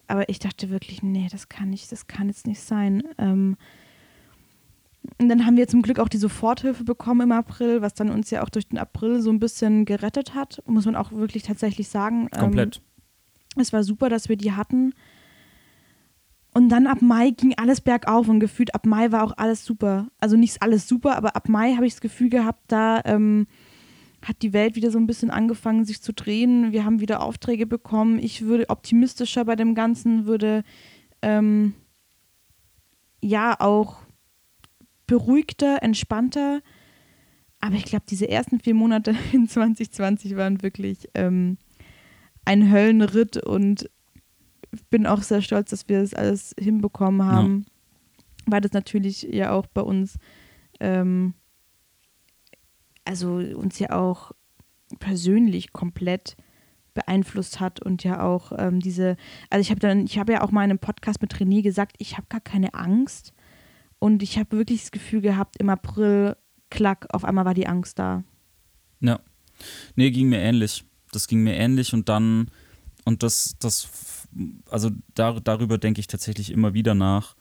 [0.06, 3.02] Aber ich dachte wirklich, nee, das kann nicht, das kann jetzt nicht sein.
[3.18, 3.56] Ähm,
[5.20, 8.30] und dann haben wir zum Glück auch die Soforthilfe bekommen im April, was dann uns
[8.30, 11.88] ja auch durch den April so ein bisschen gerettet hat, muss man auch wirklich tatsächlich
[11.88, 12.28] sagen.
[12.34, 12.80] Ähm, Komplett.
[13.56, 14.92] es war super, dass wir die hatten.
[16.54, 20.08] Und dann ab Mai ging alles bergauf und gefühlt ab Mai war auch alles super.
[20.18, 23.46] Also nicht alles super, aber ab Mai habe ich das Gefühl gehabt, da ähm,
[24.22, 26.72] hat die Welt wieder so ein bisschen angefangen, sich zu drehen.
[26.72, 28.18] Wir haben wieder Aufträge bekommen.
[28.18, 30.64] Ich würde optimistischer bei dem Ganzen, würde
[31.20, 31.74] ähm,
[33.20, 34.05] ja auch
[35.06, 36.60] beruhigter, entspannter.
[37.60, 41.58] Aber ich glaube, diese ersten vier Monate in 2020 waren wirklich ähm,
[42.44, 43.90] ein Höllenritt und
[44.90, 47.66] bin auch sehr stolz, dass wir das alles hinbekommen haben,
[48.46, 50.18] weil das natürlich ja auch bei uns,
[50.80, 51.34] ähm,
[53.04, 54.32] also uns ja auch
[54.98, 56.36] persönlich komplett
[56.94, 59.16] beeinflusst hat und ja auch ähm, diese,
[59.50, 61.96] also ich habe dann, ich habe ja auch mal in einem Podcast mit René gesagt,
[61.98, 63.32] ich habe gar keine Angst
[64.06, 66.36] und ich habe wirklich das Gefühl gehabt, im April,
[66.70, 68.22] klack, auf einmal war die Angst da.
[69.00, 69.18] Ja.
[69.96, 70.84] Nee, ging mir ähnlich.
[71.10, 72.48] Das ging mir ähnlich und dann,
[73.04, 73.88] und das, das,
[74.70, 77.34] also dar, darüber denke ich tatsächlich immer wieder nach.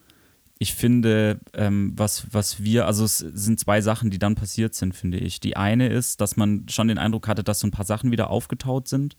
[0.58, 4.96] Ich finde, ähm, was, was wir, also es sind zwei Sachen, die dann passiert sind,
[4.96, 5.40] finde ich.
[5.40, 8.32] Die eine ist, dass man schon den Eindruck hatte, dass so ein paar Sachen wieder
[8.32, 9.18] aufgetaut sind.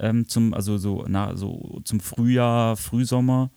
[0.00, 3.52] Ähm, zum, also so, na, so zum Frühjahr, Frühsommer,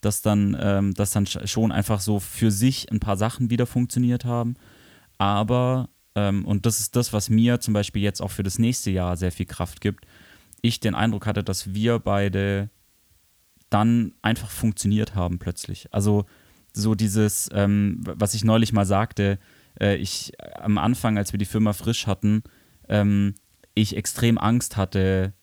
[0.00, 3.66] dass dann, ähm, dass dann sch- schon einfach so für sich ein paar Sachen wieder
[3.66, 4.54] funktioniert haben.
[5.18, 8.90] Aber, ähm, und das ist das, was mir zum Beispiel jetzt auch für das nächste
[8.90, 10.06] Jahr sehr viel Kraft gibt,
[10.62, 12.70] ich den Eindruck hatte, dass wir beide
[13.70, 15.92] dann einfach funktioniert haben plötzlich.
[15.92, 16.24] Also
[16.72, 19.38] so dieses, ähm, was ich neulich mal sagte,
[19.80, 22.42] äh, ich am Anfang, als wir die Firma frisch hatten,
[22.88, 23.34] ähm,
[23.74, 25.34] ich extrem Angst hatte,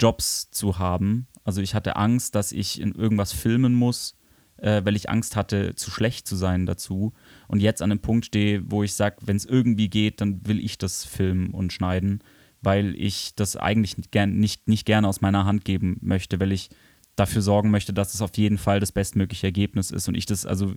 [0.00, 1.26] Jobs zu haben.
[1.48, 4.18] Also ich hatte Angst, dass ich in irgendwas filmen muss,
[4.58, 7.14] äh, weil ich Angst hatte, zu schlecht zu sein dazu.
[7.46, 10.62] Und jetzt an einem Punkt stehe, wo ich sage, wenn es irgendwie geht, dann will
[10.62, 12.22] ich das filmen und schneiden,
[12.60, 16.68] weil ich das eigentlich nicht, nicht, nicht gerne aus meiner Hand geben möchte, weil ich
[17.16, 20.06] dafür sorgen möchte, dass es auf jeden Fall das bestmögliche Ergebnis ist.
[20.06, 20.74] Und ich das, also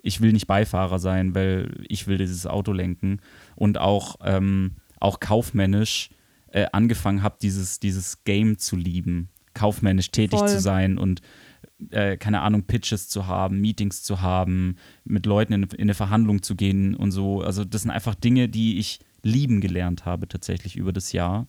[0.00, 3.20] ich will nicht Beifahrer sein, weil ich will dieses Auto lenken.
[3.56, 6.10] Und auch, ähm, auch kaufmännisch
[6.52, 10.48] äh, angefangen habe, dieses, dieses Game zu lieben, kaufmännisch tätig Voll.
[10.48, 11.20] zu sein und
[11.90, 16.42] äh, keine Ahnung, Pitches zu haben, Meetings zu haben, mit Leuten in, in eine Verhandlung
[16.42, 17.40] zu gehen und so.
[17.40, 21.48] Also das sind einfach Dinge, die ich lieben gelernt habe tatsächlich über das Jahr.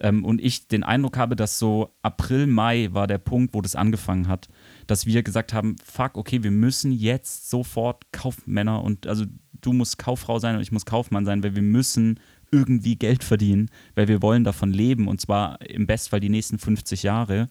[0.00, 3.76] Ähm, und ich den Eindruck habe, dass so April, Mai war der Punkt, wo das
[3.76, 4.48] angefangen hat,
[4.86, 9.24] dass wir gesagt haben, fuck, okay, wir müssen jetzt sofort Kaufmänner und also
[9.60, 12.20] du musst Kauffrau sein und ich muss Kaufmann sein, weil wir müssen
[12.56, 17.02] irgendwie Geld verdienen, weil wir wollen davon leben und zwar im Bestfall die nächsten 50
[17.02, 17.48] Jahre.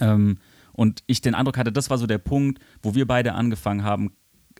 [0.00, 0.38] Ähm,
[0.72, 4.12] und ich den Eindruck hatte, das war so der Punkt, wo wir beide angefangen haben,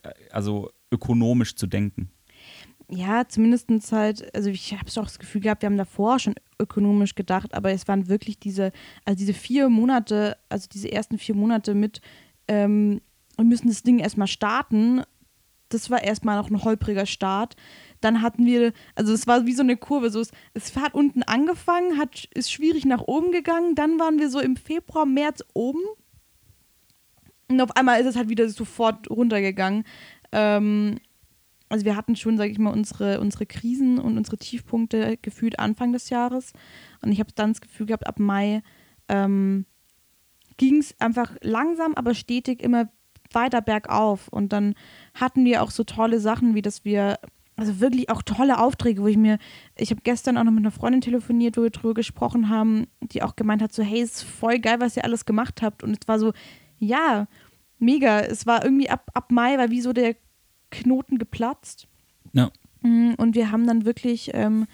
[0.03, 2.11] äh, also ökonomisch zu denken.
[2.91, 7.15] Ja, zumindest halt, also ich habe auch das Gefühl gehabt, wir haben davor schon ökonomisch
[7.15, 8.73] gedacht, aber es waren wirklich diese,
[9.05, 12.01] also diese vier Monate, also diese ersten vier Monate mit,
[12.49, 13.03] ähm,
[13.37, 15.03] wir müssen das Ding erstmal starten.
[15.69, 17.57] Das war erstmal noch ein holpriger Start.
[18.01, 21.23] Dann hatten wir, also es war wie so eine Kurve, so es, es hat unten
[21.23, 25.83] angefangen, hat, ist schwierig nach oben gegangen, dann waren wir so im Februar, März oben.
[27.49, 29.85] Und auf einmal ist es halt wieder sofort runtergegangen.
[30.33, 30.99] Ähm,
[31.69, 35.93] also wir hatten schon, sage ich mal, unsere, unsere Krisen und unsere Tiefpunkte gefühlt Anfang
[35.93, 36.53] des Jahres.
[37.03, 38.63] Und ich habe dann das Gefühl gehabt, ab Mai
[39.09, 39.67] ähm,
[40.57, 42.91] ging es einfach langsam, aber stetig immer
[43.33, 44.29] weiter bergauf.
[44.29, 44.75] Und dann
[45.15, 47.19] hatten wir auch so tolle Sachen, wie dass wir,
[47.59, 49.39] also wirklich auch tolle Aufträge, wo ich mir,
[49.77, 53.23] ich habe gestern auch noch mit einer Freundin telefoniert, wo wir drüber gesprochen haben, die
[53.23, 55.83] auch gemeint hat, so, hey, es ist voll geil, was ihr alles gemacht habt.
[55.83, 56.33] Und es war so,
[56.79, 57.27] ja,
[57.81, 58.21] mega.
[58.21, 60.15] Es war irgendwie ab, ab Mai, war wie so der
[60.71, 61.89] Knoten geplatzt.
[62.33, 62.53] Ja.
[62.83, 64.67] Mm, Und wir haben dann wirklich ähm,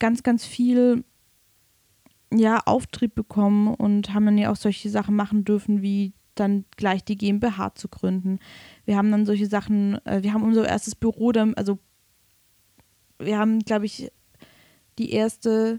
[0.00, 1.04] ganz, ganz viel
[2.32, 7.04] ja, Auftrieb bekommen und haben dann ja auch solche Sachen machen dürfen, wie dann gleich
[7.04, 8.40] die GmbH zu gründen.
[8.84, 11.78] Wir haben dann solche Sachen, äh, wir haben unser erstes Büro, dann, also
[13.18, 14.10] wir haben, glaube ich,
[14.98, 15.78] die erste,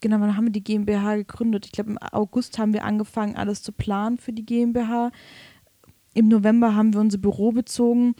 [0.00, 1.66] genau, wann haben wir die GmbH gegründet?
[1.66, 5.10] Ich glaube, im August haben wir angefangen, alles zu planen für die GmbH.
[6.16, 8.14] Im November haben wir unser Büro bezogen.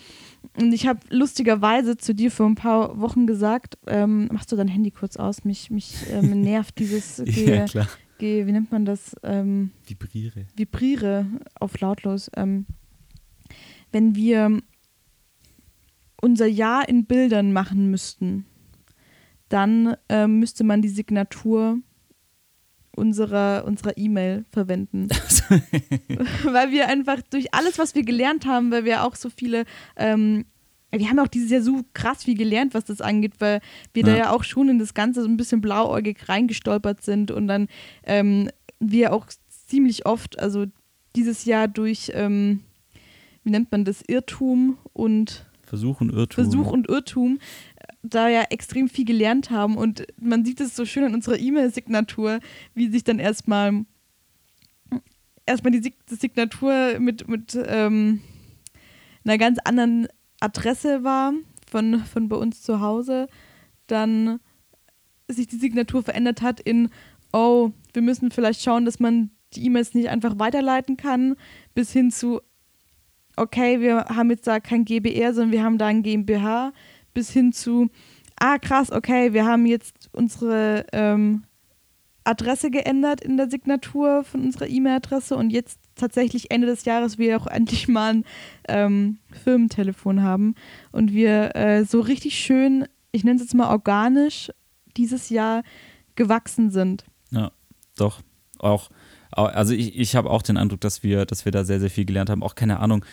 [0.57, 4.69] Und ich habe lustigerweise zu dir vor ein paar Wochen gesagt, ähm, machst du dein
[4.69, 5.45] Handy kurz aus?
[5.45, 7.89] Mich, mich ähm, nervt dieses, ge, Ja, klar.
[8.19, 9.15] ge, wie nennt man das?
[9.23, 10.47] Ähm, Vibriere.
[10.57, 11.27] vibriere
[11.61, 12.31] auf lautlos.
[12.37, 12.67] Ähm,
[13.93, 14.59] wenn wir
[16.25, 18.47] unser Ja in Bildern machen müssten,
[19.51, 21.79] dann ähm, müsste man die Signatur
[22.97, 25.09] unserer unserer E-Mail verwenden.
[26.45, 29.65] weil wir einfach durch alles, was wir gelernt haben, weil wir auch so viele,
[29.97, 30.47] ähm,
[30.91, 33.61] wir haben auch dieses Jahr so krass viel gelernt, was das angeht, weil
[33.93, 34.17] wir da Ja.
[34.17, 37.69] ja auch schon in das Ganze so ein bisschen blauäugig reingestolpert sind und dann
[38.05, 38.49] ähm,
[38.81, 39.27] wir auch
[39.67, 40.65] ziemlich oft, also
[41.17, 42.61] dieses Jahr durch, ähm,
[43.43, 46.45] wie nennt man das, Irrtum und Versuch und Irrtum.
[46.45, 47.39] Versuch und Irrtum
[47.77, 51.39] äh, da ja extrem viel gelernt haben und man sieht es so schön in unserer
[51.39, 52.41] E-Mail-Signatur,
[52.75, 53.85] wie sich dann erstmal
[55.47, 58.21] erstmal die Sig Signatur mit, mit ähm,
[59.25, 60.09] einer ganz anderen
[60.41, 61.33] Adresse war
[61.71, 63.29] von, von bei uns zu Hause,
[63.87, 64.41] dann
[65.29, 66.91] sich die Signatur verändert hat in,
[67.33, 71.37] oh, wir müssen vielleicht schauen, dass man die E-Mails nicht einfach weiterleiten kann,
[71.75, 72.41] bis hin zu,
[73.37, 76.73] okay, wir haben jetzt da kein GBR, sondern wir haben da ein GmbH,
[77.13, 77.89] bis hin zu,
[78.39, 81.45] ah krass, okay, wir haben jetzt unsere ähm,
[82.25, 87.37] Adresse geändert in der Signatur von unserer E-Mail-Adresse und jetzt tatsächlich Ende des Jahres wir
[87.37, 88.25] auch endlich mal ein
[88.69, 90.55] ähm, Firmentelefon haben
[90.91, 94.51] und wir äh, so richtig schön, ich nenne es jetzt mal organisch,
[94.97, 95.63] dieses Jahr
[96.17, 97.05] gewachsen sind.
[97.31, 97.51] Ja,
[97.97, 98.21] doch.
[98.59, 98.95] Auch, au-
[99.35, 102.05] also ich, ich habe auch den Eindruck, dass wir, dass wir da sehr, sehr viel
[102.05, 102.43] gelernt haben.
[102.43, 103.05] Auch keine Ahnung,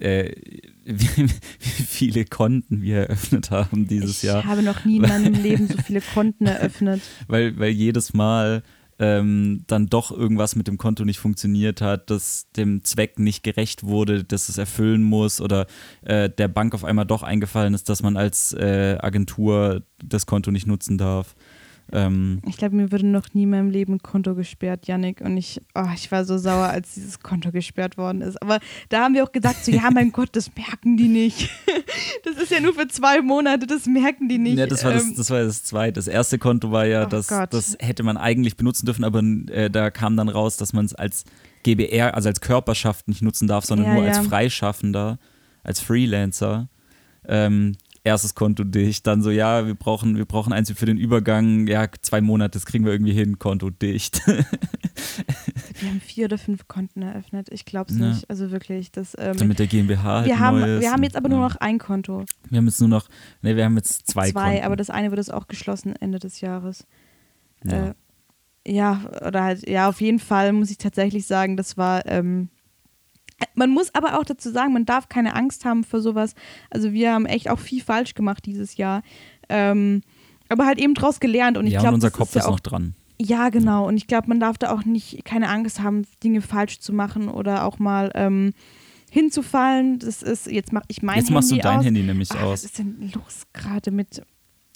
[0.00, 0.32] äh,
[0.84, 4.44] wie, wie viele Konten wir eröffnet haben dieses ich Jahr.
[4.44, 7.02] habe noch nie in meinem Leben so viele Konten eröffnet.
[7.28, 8.62] weil, weil jedes Mal
[8.98, 13.84] ähm, dann doch irgendwas mit dem Konto nicht funktioniert hat, das dem Zweck nicht gerecht
[13.84, 15.66] wurde, dass es erfüllen muss oder
[16.02, 20.50] äh, der Bank auf einmal doch eingefallen ist, dass man als äh, Agentur das Konto
[20.50, 21.34] nicht nutzen darf.
[21.90, 25.20] Ähm, Ich glaube, mir würde noch nie in meinem Leben ein Konto gesperrt, Yannick.
[25.20, 28.40] Und ich, oh, ich war so sauer, als dieses Konto gesperrt worden ist.
[28.40, 31.50] Aber da haben wir auch gesagt, so, ja, mein Gott, das merken die nicht.
[32.24, 34.56] Das ist ja nur für zwei Monate, das merken die nicht.
[34.56, 35.94] Ja, das war das, Ähm, das war das zweite.
[35.94, 37.52] Das erste Konto war ja, Oh das, Gott.
[37.52, 39.20] das hätte man eigentlich benutzen dürfen, aber
[39.52, 41.24] äh, da kam dann raus, dass man es als
[41.64, 44.22] GBR, also als Körperschaft nicht nutzen darf, sondern Ja, nur als ja.
[44.22, 45.18] Freischaffender,
[45.64, 46.68] als Freelancer.
[47.26, 49.06] Ähm, erstes Konto dicht.
[49.06, 51.66] Dann so, ja, wir brauchen, wir brauchen eins für den Übergang.
[51.66, 54.26] Ja, zwei Monate, das kriegen wir irgendwie hin, Konto dicht.
[54.26, 57.48] wir haben vier oder fünf Konten eröffnet.
[57.50, 58.08] Ich glaube es Ja.
[58.08, 58.28] nicht.
[58.28, 59.14] Also wirklich, das.
[59.18, 60.02] Ähm, Dann mit der GmbH.
[60.02, 61.48] Halt wir, haben, wir haben jetzt aber nur ja.
[61.48, 62.24] noch ein Konto.
[62.48, 63.08] Wir haben jetzt nur noch,
[63.42, 64.64] ne, wir haben jetzt zwei, Konten.
[64.64, 66.86] aber das eine wird jetzt auch geschlossen Ende des Jahres.
[67.64, 67.88] ja.
[67.88, 67.94] Äh,
[68.64, 72.06] ja, oder halt, ja, auf jeden Fall muss ich tatsächlich sagen, das war.
[72.06, 72.48] Ähm,
[73.54, 76.34] man muss aber auch dazu sagen, man darf keine Angst haben vor sowas.
[76.70, 79.02] Also wir haben echt auch viel falsch gemacht dieses Jahr.
[79.48, 80.02] Ähm,
[80.48, 82.52] aber halt eben draus gelernt und ich ja, glaube, unser Kopf ist ja ist auch
[82.52, 82.94] noch dran.
[83.20, 83.86] Ja, genau.
[83.86, 87.28] Und ich glaube, man darf da auch nicht keine Angst haben, Dinge falsch zu machen
[87.28, 88.52] oder auch mal ähm,
[89.10, 89.98] hinzufallen.
[89.98, 91.84] Das ist, jetzt mache ich mein Jetzt Handy machst du dein aus.
[91.84, 92.64] Handy nämlich was aus.
[92.64, 94.22] ist denn los gerade mit.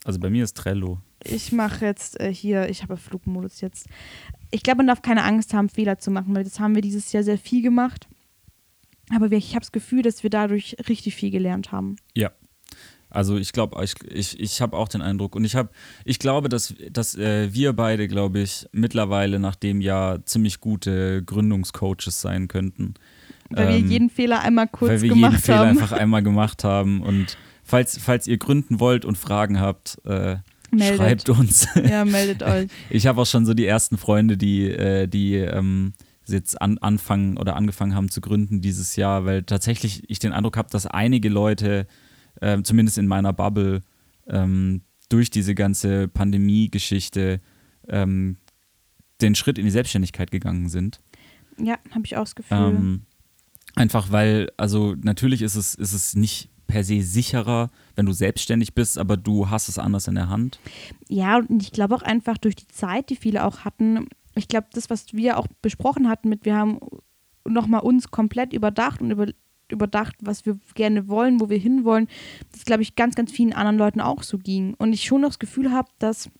[0.05, 0.99] Also bei mir ist Trello.
[1.25, 3.87] Ich mache jetzt äh, hier, ich habe Flugmodus jetzt.
[4.51, 7.11] Ich glaube, man darf keine Angst haben, Fehler zu machen, weil das haben wir dieses
[7.13, 8.07] Jahr sehr viel gemacht.
[9.14, 11.97] Aber ich habe das Gefühl, dass wir dadurch richtig viel gelernt haben.
[12.14, 12.33] Ja.
[13.09, 15.71] Also ich glaube, ich, ich, ich habe auch den Eindruck und ich habe,
[16.05, 21.23] ich glaube, dass, dass äh, wir beide, glaube ich, mittlerweile nach dem Jahr ziemlich gute
[21.23, 22.95] Gründungscoaches sein könnten.
[23.49, 25.69] Weil Ähm, wir jeden Fehler einmal kurz weil wir gemacht jeden Fehler haben.
[25.69, 27.01] einfach einmal gemacht haben.
[27.01, 30.38] Und falls, falls ihr gründen wollt und Fragen habt, äh,
[30.77, 31.69] schreibt uns.
[31.88, 32.69] Ja, meldet euch.
[32.90, 35.92] Ich habe auch schon so die ersten Freunde, die, äh, die ähm,
[36.29, 40.57] jetzt an, anfangen oder angefangen haben zu gründen dieses Jahr, weil tatsächlich ich den Eindruck
[40.57, 41.87] habe, dass einige Leute,
[42.41, 43.83] ähm, zumindest in meiner Bubble,
[44.29, 47.41] ähm, durch diese ganze Pandemie-Geschichte
[47.89, 48.39] ähm,
[49.21, 51.01] den Schritt in die Selbstständigkeit gegangen sind.
[51.59, 52.59] Ja, habe ich auch das Gefühl.
[52.59, 53.03] Ähm,
[53.75, 58.75] einfach weil, also natürlich ist es, ist es nicht per se sicherer, wenn du selbstständig
[58.75, 60.59] bist, aber du hast es anders in der Hand.
[61.09, 64.66] Ja, und ich glaube auch einfach durch die Zeit, die viele auch hatten, ich glaube,
[64.72, 66.79] das, was wir auch besprochen hatten mit, wir haben
[67.44, 69.27] nochmal uns komplett überdacht und über,
[69.70, 72.09] überdacht, was wir gerne wollen, wo wir hinwollen,
[72.53, 74.75] das glaube ich ganz, ganz vielen anderen Leuten auch so ging.
[74.75, 76.31] Und ich schon noch das Gefühl habe, dass,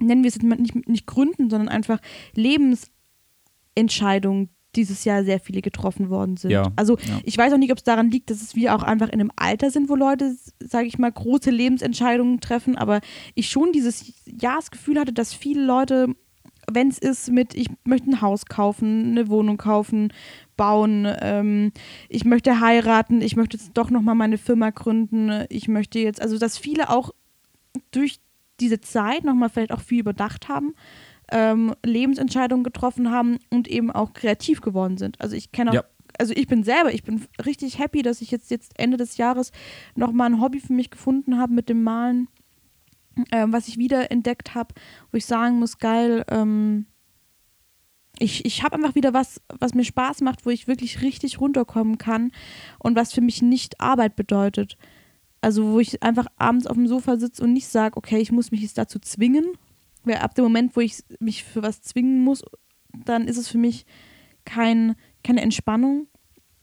[0.00, 2.00] nennen wir es jetzt mal nicht, nicht Gründen, sondern einfach
[2.34, 6.50] Lebensentscheidungen dieses Jahr sehr viele getroffen worden sind.
[6.50, 7.20] Ja, Also ja.
[7.24, 9.32] ich weiß auch nicht, ob es daran liegt, dass es wir auch einfach in einem
[9.36, 13.00] Alter sind, wo Leute, sage ich mal, große Lebensentscheidungen treffen, aber
[13.34, 16.14] ich schon dieses Jahr das Gefühl hatte, dass viele Leute,
[16.70, 20.12] wenn es ist mit, ich möchte ein Haus kaufen, eine Wohnung kaufen,
[20.56, 21.72] bauen, ähm,
[22.08, 26.38] ich möchte heiraten, ich möchte jetzt doch nochmal meine Firma gründen, ich möchte jetzt, also
[26.38, 27.10] dass viele auch
[27.90, 28.18] durch
[28.60, 30.74] diese Zeit nochmal vielleicht auch viel überdacht haben,
[31.30, 35.20] ähm, Lebensentscheidungen getroffen haben und eben auch kreativ geworden sind.
[35.20, 35.84] Also ich kenne auch, Ja.
[36.18, 39.50] also ich bin selber, ich bin richtig happy, dass ich jetzt, jetzt Ende des Jahres
[39.94, 42.28] nochmal ein Hobby für mich gefunden habe mit dem Malen,
[43.32, 44.74] ähm, was ich wieder entdeckt habe,
[45.10, 46.86] wo ich sagen muss, geil, ähm,
[48.18, 51.98] ich, ich habe einfach wieder was, was mir Spaß macht, wo ich wirklich richtig runterkommen
[51.98, 52.32] kann
[52.78, 54.76] und was für mich nicht Arbeit bedeutet.
[55.42, 58.50] Also wo ich einfach abends auf dem Sofa sitze und nicht sage, okay, ich muss
[58.50, 59.46] mich jetzt dazu zwingen.
[60.04, 62.42] Weil ab dem Moment, wo ich mich für was zwingen muss,
[63.04, 63.84] dann ist es für mich
[64.44, 66.06] kein, keine Entspannung.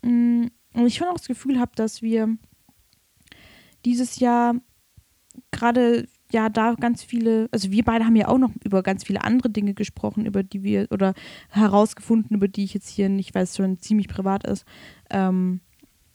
[0.01, 2.35] Mm, Und ich schon auch das Gefühl habe, dass wir
[3.85, 4.55] dieses Jahr
[5.51, 9.23] gerade ja da ganz viele, also wir beide haben ja auch noch über ganz viele
[9.23, 11.13] andere Dinge gesprochen, über die wir oder
[11.49, 14.65] herausgefunden, über die ich jetzt hier nicht, weil es schon ziemlich privat ist,
[15.09, 15.61] ähm,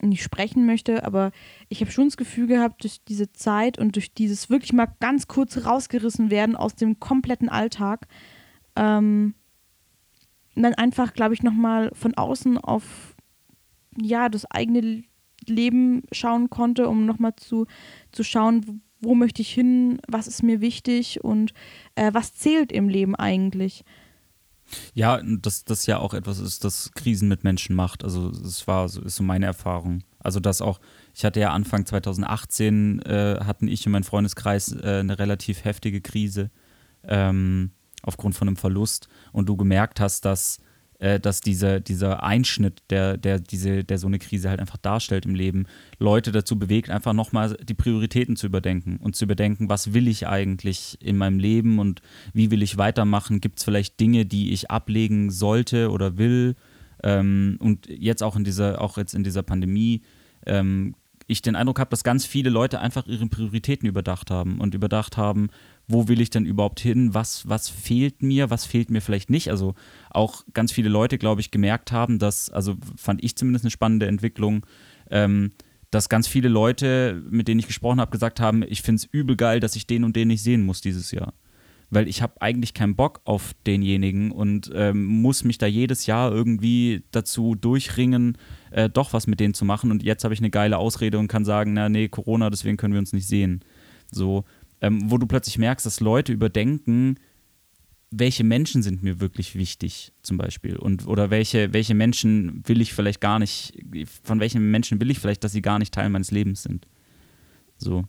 [0.01, 1.33] nicht sprechen möchte, aber
[1.69, 5.27] ich habe schon das Gefühl gehabt, durch diese Zeit und durch dieses wirklich mal ganz
[5.27, 8.07] kurz rausgerissen werden aus dem kompletten Alltag,
[8.77, 9.35] ähm,
[10.55, 13.17] dann einfach, glaube ich, nochmal von außen auf
[14.01, 15.05] ja, das eigene
[15.47, 17.67] Leben schauen konnte, um nochmal zu,
[18.13, 21.53] zu schauen, wo, möchte ich hin, was ist mir wichtig und
[21.95, 23.85] äh, was zählt im Leben eigentlich.
[24.95, 28.05] Ja, und das, ja auch etwas ist, das Krisen mit Menschen macht.
[28.05, 30.03] Also es war so, ist so meine Erfahrung.
[30.19, 30.81] Also das auch,
[31.15, 36.01] ich hatte ja Anfang 2018 äh, hatten ich und mein Freundeskreis äh, eine relativ heftige
[36.01, 36.51] Krise
[37.05, 37.71] ähm,
[38.03, 40.59] aufgrund von einem Verlust und du gemerkt hast, dass,
[40.99, 45.27] äh, dass dieser, dieser Einschnitt, der, der, diese, der so eine Krise halt einfach darstellt
[45.27, 45.67] im Leben,
[45.99, 50.27] Leute dazu bewegt, einfach nochmal die Prioritäten zu überdenken und zu überdenken, was will ich
[50.27, 53.41] eigentlich in meinem Leben und wie will ich weitermachen?
[53.41, 56.57] Gibt es vielleicht Dinge, die ich ablegen sollte oder will?
[57.03, 60.03] Ähm, und jetzt auch in dieser, auch jetzt in dieser Pandemie,
[60.47, 60.95] ähm,
[61.29, 65.17] ich den Eindruck habe, dass ganz viele Leute einfach ihre Prioritäten überdacht haben und überdacht
[65.17, 65.51] haben,
[65.89, 69.51] wo will ich denn überhaupt hin, was, was fehlt mir, was fehlt mir vielleicht nicht.
[69.51, 69.75] Also
[70.11, 74.07] auch ganz viele Leute, glaube ich, gemerkt haben, dass, also fand ich zumindest eine spannende
[74.07, 74.67] Entwicklung,
[75.11, 75.53] ähm,
[75.91, 79.37] dass ganz viele Leute, mit denen ich gesprochen habe, gesagt haben, ich finde es übel
[79.37, 81.33] geil, dass ich den und den nicht sehen muss dieses Jahr.
[81.91, 86.31] weil ich habe eigentlich keinen Bock auf denjenigen und ähm, muss mich da jedes Jahr
[86.33, 88.37] irgendwie dazu durchringen,
[88.71, 89.91] äh, doch was mit denen zu machen.
[89.91, 92.93] Und jetzt habe ich eine geile Ausrede und kann sagen, na nee, Corona, deswegen können
[92.95, 93.65] wir uns nicht sehen.
[94.11, 94.45] So,
[94.81, 97.17] ähm, wo du plötzlich merkst, dass Leute überdenken,
[98.11, 100.77] welche Menschen sind mir wirklich wichtig, zum Beispiel.
[100.77, 103.79] Und oder welche, welche Menschen will ich vielleicht gar nicht,
[104.23, 106.87] von welchen Menschen will ich vielleicht, dass sie gar nicht Teil meines Lebens sind.
[107.77, 108.05] So.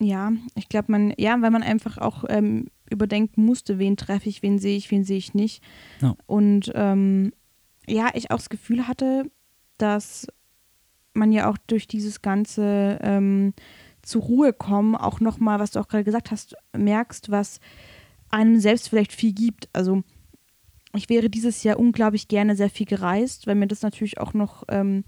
[0.00, 4.42] Ja, ich glaube, man, ja, weil man einfach auch ähm, überdenken musste, wen treffe ich,
[4.42, 5.62] wen sehe ich, wen sehe ich nicht.
[6.00, 6.16] Ja.
[6.26, 7.32] Und ähm,
[7.86, 9.30] ja, ich auch das Gefühl hatte,
[9.76, 10.26] dass
[11.12, 13.52] man ja auch durch dieses ganze ähm,
[14.02, 17.60] zur Ruhe kommen auch nochmal, was du auch gerade gesagt hast, merkst, was
[18.30, 19.68] einem selbst vielleicht viel gibt.
[19.72, 20.02] Also
[20.94, 24.64] ich wäre dieses Jahr unglaublich gerne sehr viel gereist, weil mir das natürlich auch noch
[24.68, 25.04] ähm,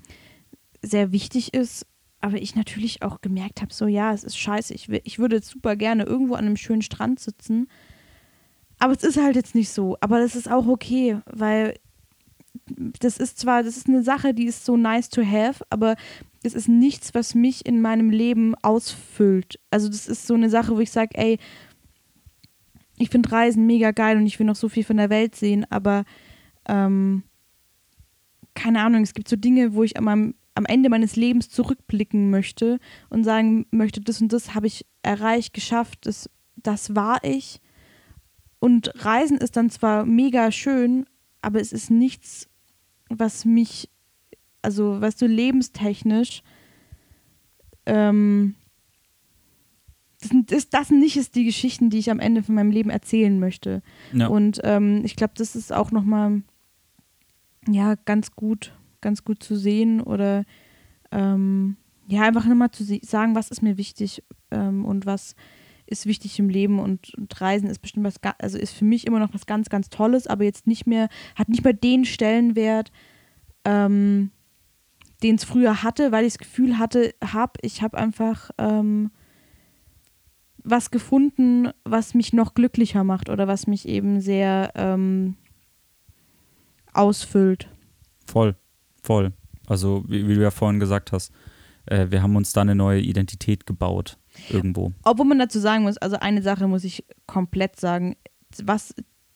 [0.82, 1.86] sehr wichtig ist.
[2.20, 4.74] Aber ich natürlich auch gemerkt habe, so ja, es ist scheiße.
[4.74, 7.68] Ich, ich würde jetzt super gerne irgendwo an einem schönen Strand sitzen.
[8.78, 9.96] Aber es ist halt jetzt nicht so.
[10.00, 11.74] Aber das ist auch okay, weil
[12.66, 15.96] das ist zwar, das ist eine Sache, die ist so nice to have, aber
[16.42, 19.58] das ist nichts, was mich in meinem Leben ausfüllt.
[19.70, 21.38] Also das ist so eine Sache, wo ich sage, ey,
[22.98, 25.66] ich finde Reisen mega geil und ich will noch so viel von der Welt sehen,
[25.70, 26.04] aber
[26.68, 27.24] ähm,
[28.54, 32.78] keine Ahnung, es gibt so Dinge, wo ich am, am Ende meines Lebens zurückblicken möchte
[33.08, 37.60] und sagen möchte, das und das habe ich erreicht, geschafft, das, das war ich.
[38.58, 41.06] Und Reisen ist dann zwar mega schön,
[41.42, 42.48] aber es ist nichts,
[43.08, 43.90] was mich,
[44.62, 46.42] also weißt du, lebenstechnisch
[47.86, 48.54] ähm,
[50.20, 53.38] das, das, das nicht ist die Geschichten, die ich am Ende von meinem Leben erzählen
[53.38, 53.82] möchte.
[54.12, 54.28] Ja.
[54.28, 56.42] Und ähm, ich glaube, das ist auch nochmal
[57.68, 60.44] ja ganz gut, ganz gut zu sehen oder
[61.10, 61.76] ähm,
[62.06, 65.34] ja einfach nochmal zu sagen, was ist mir wichtig ähm, und was
[65.92, 69.20] ist wichtig im Leben und, und, Reisen ist bestimmt was, also ist für mich immer
[69.20, 72.90] noch was ganz, ganz Tolles, aber jetzt nicht mehr, hat nicht mehr den Stellenwert,
[73.64, 74.30] ähm,
[75.22, 79.10] den es früher hatte, weil ich das Gefühl hatte, hab, ich habe einfach ähm,
[80.64, 85.36] was gefunden, was mich noch glücklicher macht oder was mich eben sehr ähm,
[86.92, 87.68] ausfüllt.
[88.26, 88.56] Voll,
[89.02, 89.32] voll.
[89.66, 91.32] Also wie, wie, du ja vorhin gesagt hast,
[91.86, 94.18] äh, wir haben uns da eine neue Identität gebaut
[94.48, 94.92] irgendwo.
[95.02, 98.16] Obwohl man dazu sagen muss, also eine Sache muss ich komplett sagen,
[98.62, 98.94] was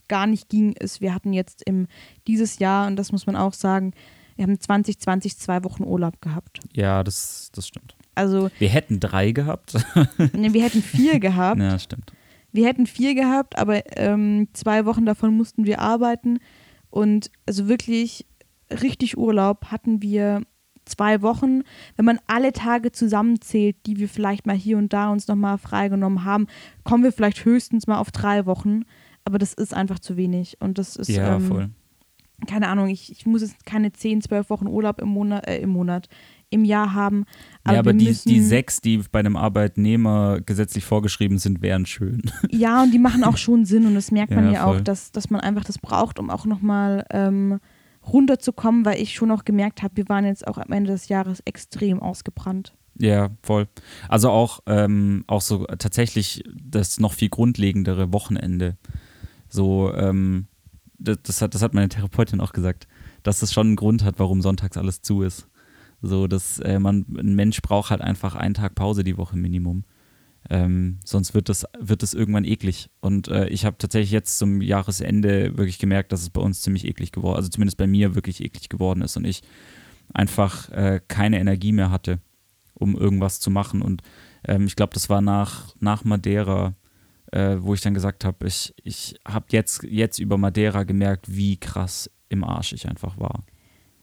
[0.08, 1.88] gar nicht ging, ist, wir hatten jetzt im
[2.26, 3.92] dieses Jahr, und das muss man auch sagen,
[4.36, 6.60] wir haben 2020 zwei Wochen Urlaub gehabt.
[6.74, 7.96] Ja, das, das stimmt.
[8.14, 9.74] Also, wir hätten drei gehabt.
[10.32, 11.60] ne, wir hätten vier gehabt.
[11.60, 12.12] Ja, stimmt.
[12.52, 16.38] Wir hätten vier gehabt, aber ähm, zwei Wochen davon mussten wir arbeiten.
[16.90, 18.26] Und also wirklich
[18.70, 20.42] richtig Urlaub hatten wir
[20.86, 21.62] zwei Wochen.
[21.96, 26.24] Wenn man alle Tage zusammenzählt, die wir vielleicht mal hier und da uns nochmal freigenommen
[26.24, 26.46] haben,
[26.84, 28.82] kommen wir vielleicht höchstens mal auf drei Wochen.
[29.24, 30.56] Aber das ist einfach zu wenig.
[30.60, 31.08] Und das ist.
[31.08, 31.70] Ja, ähm, voll.
[32.46, 35.70] Keine Ahnung, ich, ich muss jetzt keine zehn, zwölf Wochen Urlaub im Monat, äh, im
[35.70, 36.10] Monat,
[36.50, 37.24] im Jahr haben.
[37.64, 42.22] Aber ja, aber die, die sechs, die bei einem Arbeitnehmer gesetzlich vorgeschrieben sind, wären schön.
[42.50, 45.12] Ja, und die machen auch schon Sinn und das merkt man ja, ja auch, dass,
[45.12, 47.58] dass man einfach das braucht, um auch nochmal ähm,
[48.12, 51.40] runterzukommen, weil ich schon auch gemerkt habe, wir waren jetzt auch am Ende des Jahres
[51.40, 52.74] extrem ausgebrannt.
[52.98, 53.68] Ja, voll.
[54.08, 58.76] Also auch, ähm, auch so tatsächlich das noch viel grundlegendere Wochenende.
[59.48, 60.46] So, ähm,
[60.98, 62.88] das, das, hat, das hat meine Therapeutin auch gesagt,
[63.22, 65.48] dass das schon einen Grund hat, warum sonntags alles zu ist.
[66.00, 69.84] So, dass äh, man, ein Mensch braucht halt einfach einen Tag Pause die Woche Minimum.
[70.48, 72.90] Ähm, sonst wird das, wird das irgendwann eklig.
[73.00, 76.86] Und äh, ich habe tatsächlich jetzt zum Jahresende wirklich gemerkt, dass es bei uns ziemlich
[76.86, 79.42] eklig geworden, also zumindest bei mir wirklich eklig geworden ist und ich
[80.14, 82.20] einfach äh, keine Energie mehr hatte,
[82.74, 83.82] um irgendwas zu machen.
[83.82, 84.02] Und
[84.44, 86.74] ähm, ich glaube, das war nach, nach Madeira,
[87.32, 91.56] äh, wo ich dann gesagt habe, ich, ich habe jetzt, jetzt über Madeira gemerkt, wie
[91.56, 93.44] krass im Arsch ich einfach war.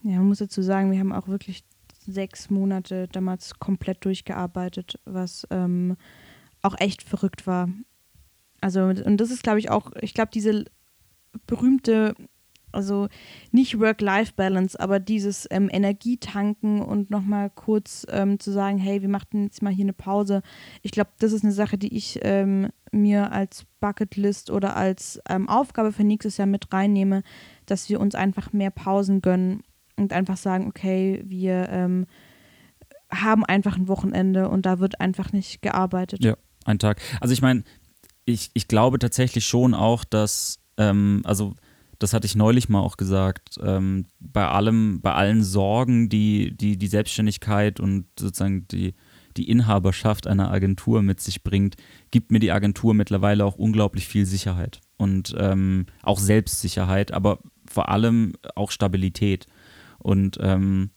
[0.02, 1.64] Ja, man muss dazu sagen, wir haben auch wirklich
[2.06, 5.96] sechs Monate damals komplett durchgearbeitet, was ähm,
[6.64, 7.68] auch echt verrückt war.
[8.60, 10.64] Also, und das ist, glaube ich, auch, ich glaube, diese
[11.46, 12.14] berühmte,
[12.72, 13.08] also
[13.52, 19.44] nicht Work-Life-Balance, aber dieses ähm, Energietanken und nochmal kurz ähm, zu sagen, hey, wir machen
[19.44, 20.42] jetzt mal hier eine Pause.
[20.82, 25.48] Ich glaube, das ist eine Sache, die ich ähm, mir als Bucketlist oder als ähm,
[25.48, 27.22] Aufgabe für nächstes Jahr mit reinnehme,
[27.66, 29.62] dass wir uns einfach mehr Pausen gönnen
[29.96, 32.06] und einfach sagen, okay, wir ähm,
[33.10, 36.24] haben einfach ein Wochenende und da wird einfach nicht gearbeitet.
[36.24, 37.00] Ja, ein Tag.
[37.20, 37.64] Also ich meine,
[38.24, 41.54] ich, ich glaube tatsächlich schon auch, dass, ähm, also
[41.98, 46.76] das hatte ich neulich mal auch gesagt, ähm, bei allem, bei allen Sorgen, die, die
[46.76, 48.94] die Selbstständigkeit und sozusagen die,
[49.36, 51.76] die Inhaberschaft einer Agentur mit sich bringt,
[52.10, 57.88] gibt mir die Agentur mittlerweile auch unglaublich viel Sicherheit und ähm, auch Selbstsicherheit, aber vor
[57.88, 59.46] allem auch Stabilität.
[59.98, 60.90] Und ähm,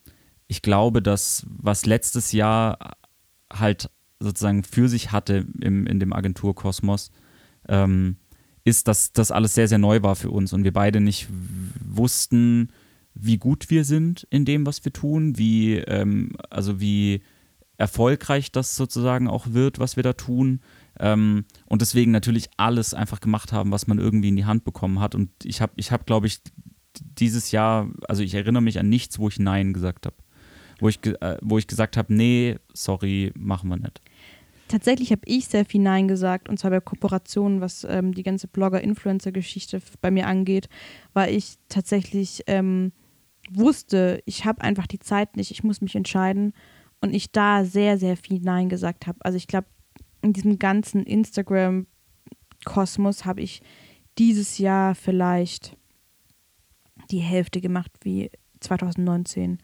[0.48, 2.98] ich glaube, dass was letztes Jahr
[3.52, 3.90] halt
[4.20, 7.12] sozusagen für sich hatte im, in dem Agenturkosmos,
[7.68, 8.18] ähm,
[8.64, 11.28] ist, dass das alles sehr, sehr neu war für uns und wir beide nicht
[11.86, 12.70] wussten,
[13.14, 17.22] wie gut wir sind in dem, was wir tun, wie, ähm, also wie
[17.78, 20.62] erfolgreich das sozusagen auch wird, was wir da tun.
[21.00, 25.00] Ähm, und deswegen natürlich alles einfach gemacht haben, was man irgendwie in die Hand bekommen
[25.00, 25.16] hat.
[25.16, 26.42] Und ich habe, ich habe, glaube ich,
[27.00, 30.16] dieses Jahr, also ich erinnere mich an nichts, wo ich Nein gesagt habe.
[30.80, 34.02] Wo äh, wo ich gesagt habe, nee, sorry, machen wir nicht.
[34.68, 38.48] Tatsächlich habe ich sehr viel Nein gesagt, und zwar bei Kooperationen, was ähm, die ganze
[38.48, 40.70] Blogger-Influencer-Geschichte bei mir angeht,
[41.14, 42.92] weil ich tatsächlich ähm,
[43.50, 46.54] wusste, ich habe einfach die Zeit nicht, ich muss mich entscheiden
[47.02, 49.20] und ich da sehr, sehr viel Nein gesagt habe.
[49.22, 49.68] Also ich glaube,
[50.22, 53.62] in diesem ganzen Instagram-Kosmos habe ich
[54.18, 55.78] dieses Jahr vielleicht
[57.12, 59.60] die Hälfte gemacht wie 2019.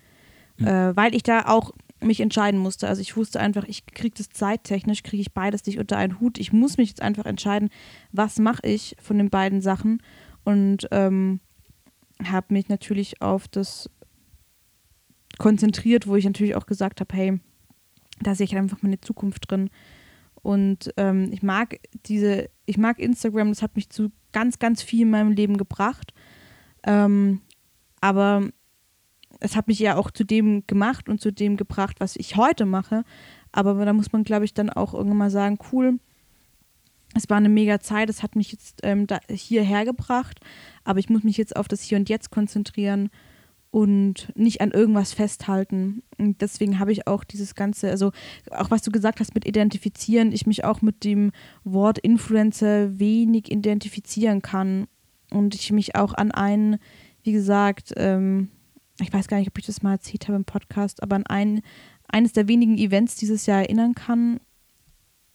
[0.57, 0.67] Mhm.
[0.67, 1.71] Äh, weil ich da auch
[2.05, 2.87] mich entscheiden musste.
[2.87, 6.37] Also ich wusste einfach, ich kriege das zeittechnisch, kriege ich beides nicht unter einen Hut.
[6.37, 7.69] Ich muss mich jetzt einfach entscheiden,
[8.11, 10.01] was mache ich von den beiden Sachen.
[10.43, 11.39] Und ähm,
[12.23, 13.89] habe mich natürlich auf das
[15.37, 17.39] konzentriert, wo ich natürlich auch gesagt habe, hey,
[18.21, 19.69] da sehe ich einfach meine Zukunft drin.
[20.41, 25.03] Und ähm, ich mag diese, ich mag Instagram, das hat mich zu ganz, ganz viel
[25.03, 26.13] in meinem Leben gebracht.
[26.83, 27.41] Ähm,
[28.01, 28.49] aber
[29.43, 32.65] es hat mich ja auch zu dem gemacht und zu dem gebracht, was ich heute
[32.65, 33.03] mache.
[33.51, 35.99] Aber da muss man, glaube ich, dann auch irgendwann mal sagen, cool,
[37.13, 40.39] es war eine mega Zeit, es hat mich jetzt ähm, hierher gebracht,
[40.83, 43.09] aber ich muss mich jetzt auf das Hier und Jetzt konzentrieren
[43.69, 46.03] und nicht an irgendwas festhalten.
[46.17, 48.11] Und deswegen habe ich auch dieses Ganze, also
[48.49, 51.31] auch was du gesagt hast mit identifizieren, ich mich auch mit dem
[51.63, 54.87] Wort Influencer wenig identifizieren kann
[55.29, 56.77] und ich mich auch an einen,
[57.23, 58.49] wie gesagt, ähm,
[58.99, 61.61] ich weiß gar nicht, ob ich das mal erzählt habe im Podcast, aber an ein,
[62.07, 64.39] eines der wenigen Events dieses Jahr erinnern kann,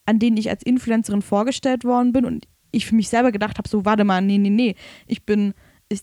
[0.06, 3.68] an denen ich als Influencerin vorgestellt worden bin und ich für mich selber gedacht habe,
[3.68, 4.74] so, warte mal, nee, nee, nee,
[5.06, 5.54] ich bin,
[5.88, 6.02] ich,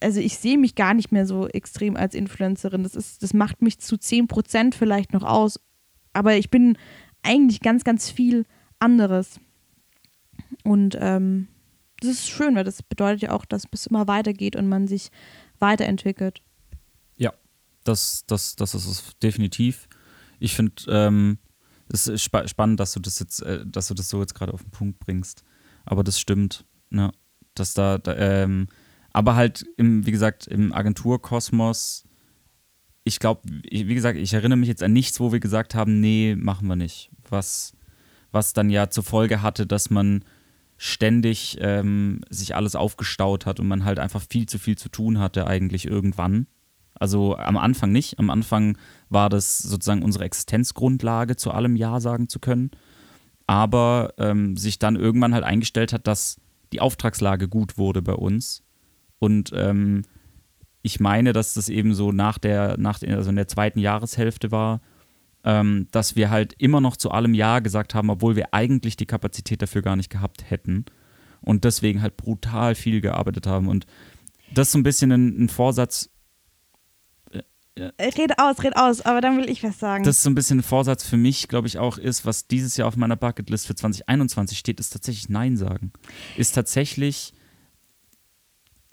[0.00, 2.82] also ich sehe mich gar nicht mehr so extrem als Influencerin.
[2.82, 5.60] Das ist, das macht mich zu 10% vielleicht noch aus.
[6.12, 6.78] Aber ich bin
[7.22, 8.46] eigentlich ganz, ganz viel
[8.78, 9.40] anderes.
[10.64, 11.48] Und ähm,
[12.00, 15.10] das ist schön, weil das bedeutet ja auch, dass es immer weitergeht und man sich
[15.60, 16.42] weiterentwickelt.
[17.16, 17.32] Ja,
[17.84, 19.88] das, das, das ist es definitiv.
[20.38, 21.38] Ich finde, ähm,
[21.92, 24.52] es ist spa spannend, dass du das jetzt, äh, dass du das so jetzt gerade
[24.52, 25.44] auf den Punkt bringst.
[25.84, 27.12] Aber das stimmt, ne?
[27.54, 28.68] Dass da, da ähm,
[29.12, 32.04] aber halt im, wie gesagt, im Agenturkosmos,
[33.02, 36.34] ich glaube, wie gesagt, ich erinnere mich jetzt an nichts, wo wir gesagt haben, nee,
[36.36, 37.10] machen wir nicht.
[37.30, 37.72] Was,
[38.32, 40.24] was dann ja zur Folge hatte, dass man
[40.76, 45.18] ständig ähm, sich alles aufgestaut hat und man halt einfach viel zu viel zu tun
[45.18, 46.46] hatte eigentlich irgendwann.
[46.98, 48.18] Also am Anfang nicht.
[48.18, 52.70] Am Anfang war das sozusagen unsere Existenzgrundlage, zu allem Ja sagen zu können.
[53.46, 56.40] Aber ähm, sich dann irgendwann halt eingestellt hat, dass
[56.72, 58.64] die Auftragslage gut wurde bei uns.
[59.18, 60.02] Und ähm,
[60.82, 64.80] ich meine, dass das eben so nach der, nach also in der zweiten Jahreshälfte war,
[65.46, 69.06] ähm, dass wir halt immer noch zu allem Ja gesagt haben, obwohl wir eigentlich die
[69.06, 70.84] Kapazität dafür gar nicht gehabt hätten.
[71.40, 73.68] Und deswegen halt brutal viel gearbeitet haben.
[73.68, 73.86] Und
[74.52, 76.10] das ist so ein bisschen ein, ein Vorsatz,
[77.78, 77.92] ja.
[77.98, 80.02] Äh, red aus, red aus, aber dann will ich was sagen.
[80.02, 82.76] Das ist so ein bisschen ein Vorsatz für mich, glaube ich, auch ist, was dieses
[82.76, 85.92] Jahr auf meiner Bucketlist für 2021 steht, ist tatsächlich Nein sagen.
[86.36, 87.32] Ist tatsächlich.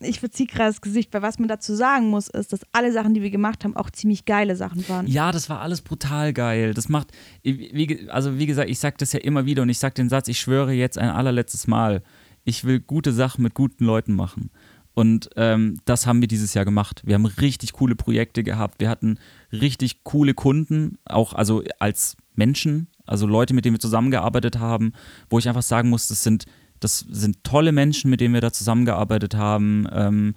[0.04, 3.14] Ich verziehe gerade das Gesicht, weil was man dazu sagen muss, ist, dass alle Sachen,
[3.14, 5.08] die wir gemacht haben, auch ziemlich geile Sachen waren.
[5.08, 6.74] Ja, das war alles brutal geil.
[6.74, 7.12] Das macht,
[7.44, 10.28] wie, also wie gesagt, ich sage das ja immer wieder und ich sage den Satz,
[10.28, 12.04] ich schwöre jetzt ein allerletztes Mal,
[12.44, 14.50] ich will gute Sachen mit guten Leuten machen.
[14.94, 17.02] Und ähm, das haben wir dieses Jahr gemacht.
[17.06, 18.80] Wir haben richtig coole Projekte gehabt.
[18.80, 19.18] Wir hatten
[19.52, 24.94] richtig coole Kunden, auch also als Menschen, also Leute, mit denen wir zusammengearbeitet haben,
[25.30, 26.46] wo ich einfach sagen muss, das sind,
[26.84, 29.88] das sind tolle Menschen, mit denen wir da zusammengearbeitet haben.
[29.92, 30.36] Ähm,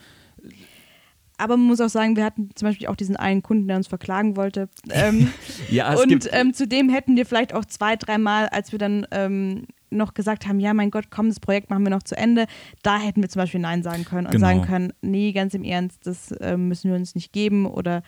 [1.39, 3.89] aber man muss auch sagen, wir hatten zum Beispiel auch diesen einen Kunden, der uns
[3.89, 4.69] verklagen wollte.
[4.91, 5.29] Ähm,
[5.71, 9.07] ja, es und gibt ähm, zudem hätten wir vielleicht auch zwei, dreimal, als wir dann
[9.11, 12.47] ähm, noch gesagt haben, ja, mein Gott, komm, das Projekt machen wir noch zu Ende,
[12.83, 14.47] da hätten wir zum Beispiel Nein sagen können und genau.
[14.47, 18.03] sagen können, nee, ganz im Ernst, das äh, müssen wir uns nicht geben oder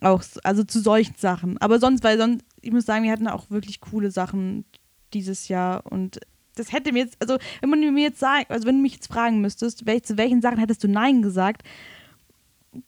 [0.00, 1.58] auch, also zu solchen Sachen.
[1.58, 4.64] Aber sonst, weil sonst, ich muss sagen, wir hatten auch wirklich coole Sachen
[5.14, 6.20] dieses Jahr und
[6.56, 9.12] das hätte mir jetzt, also wenn man mir jetzt sagt, also wenn du mich jetzt
[9.12, 11.62] fragen müsstest, welch, zu welchen Sachen hättest du Nein gesagt,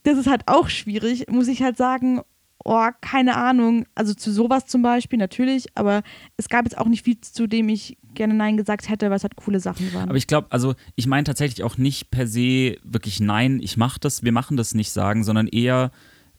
[0.03, 2.21] das ist halt auch schwierig, muss ich halt sagen,
[2.65, 3.87] oh, keine Ahnung.
[3.95, 6.03] Also zu sowas zum Beispiel, natürlich, aber
[6.37, 9.23] es gab jetzt auch nicht viel, zu dem ich gerne Nein gesagt hätte, weil es
[9.23, 10.09] halt coole Sachen waren.
[10.09, 13.99] Aber ich glaube, also ich meine tatsächlich auch nicht per se wirklich Nein, ich mach
[13.99, 15.91] das, wir machen das nicht sagen, sondern eher,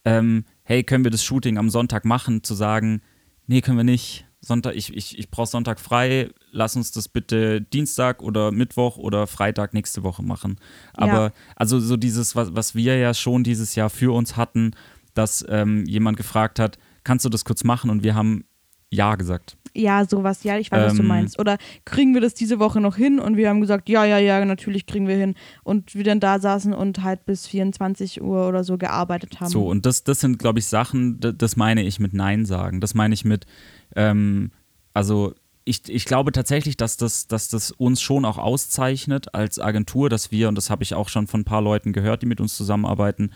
[0.06, 3.02] ähm, hey, können wir das Shooting am Sonntag machen, zu sagen,
[3.48, 4.26] nee, können wir nicht.
[4.40, 9.28] Sonntag, ich, ich, ich brauche Sonntag frei, lass uns das bitte Dienstag oder Mittwoch oder
[9.28, 10.58] Freitag nächste Woche machen.
[10.94, 11.32] Aber Ja.
[11.56, 14.72] also so dieses, was, was wir ja schon dieses Jahr für uns hatten,
[15.14, 17.90] dass ähm, jemand gefragt hat, kannst du das kurz machen?
[17.90, 18.46] Und wir haben
[18.90, 19.58] Ja gesagt.
[19.76, 21.40] ja, sowas, ja, ich weiß, was du Ähm, meinst.
[21.40, 23.20] Oder kriegen wir das diese Woche noch hin?
[23.20, 25.34] Und wir haben gesagt, ja, ja, ja, natürlich kriegen wir hin.
[25.64, 29.50] Und wir dann da saßen und halt bis 24 Uhr oder so gearbeitet haben.
[29.50, 32.82] So, und das, das sind, glaube ich, Sachen, das meine ich mit Nein sagen.
[32.82, 33.48] Das meine ich mit,
[33.96, 34.52] ähm,
[34.94, 35.34] also
[35.66, 40.32] ich, ich glaube tatsächlich, dass das, dass das uns schon auch auszeichnet als Agentur, dass
[40.32, 42.56] wir, und das habe ich auch schon von ein paar Leuten gehört, die mit uns
[42.58, 43.32] zusammenarbeiten,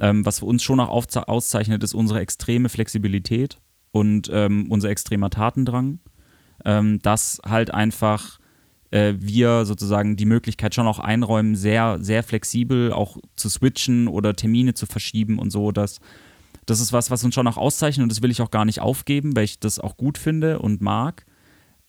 [0.00, 3.58] ähm, was uns schon auch auszeichnet, ist unsere extreme Flexibilität
[3.90, 6.00] und ähm, unser extremer Tatendrang.
[6.64, 8.38] Ähm, dass halt einfach
[8.90, 14.34] äh, wir sozusagen die Möglichkeit schon auch einräumen, sehr, sehr flexibel auch zu switchen oder
[14.34, 15.72] Termine zu verschieben und so.
[15.72, 16.00] Das,
[16.64, 18.80] das ist was, was uns schon auch auszeichnet und das will ich auch gar nicht
[18.80, 21.26] aufgeben, weil ich das auch gut finde und mag.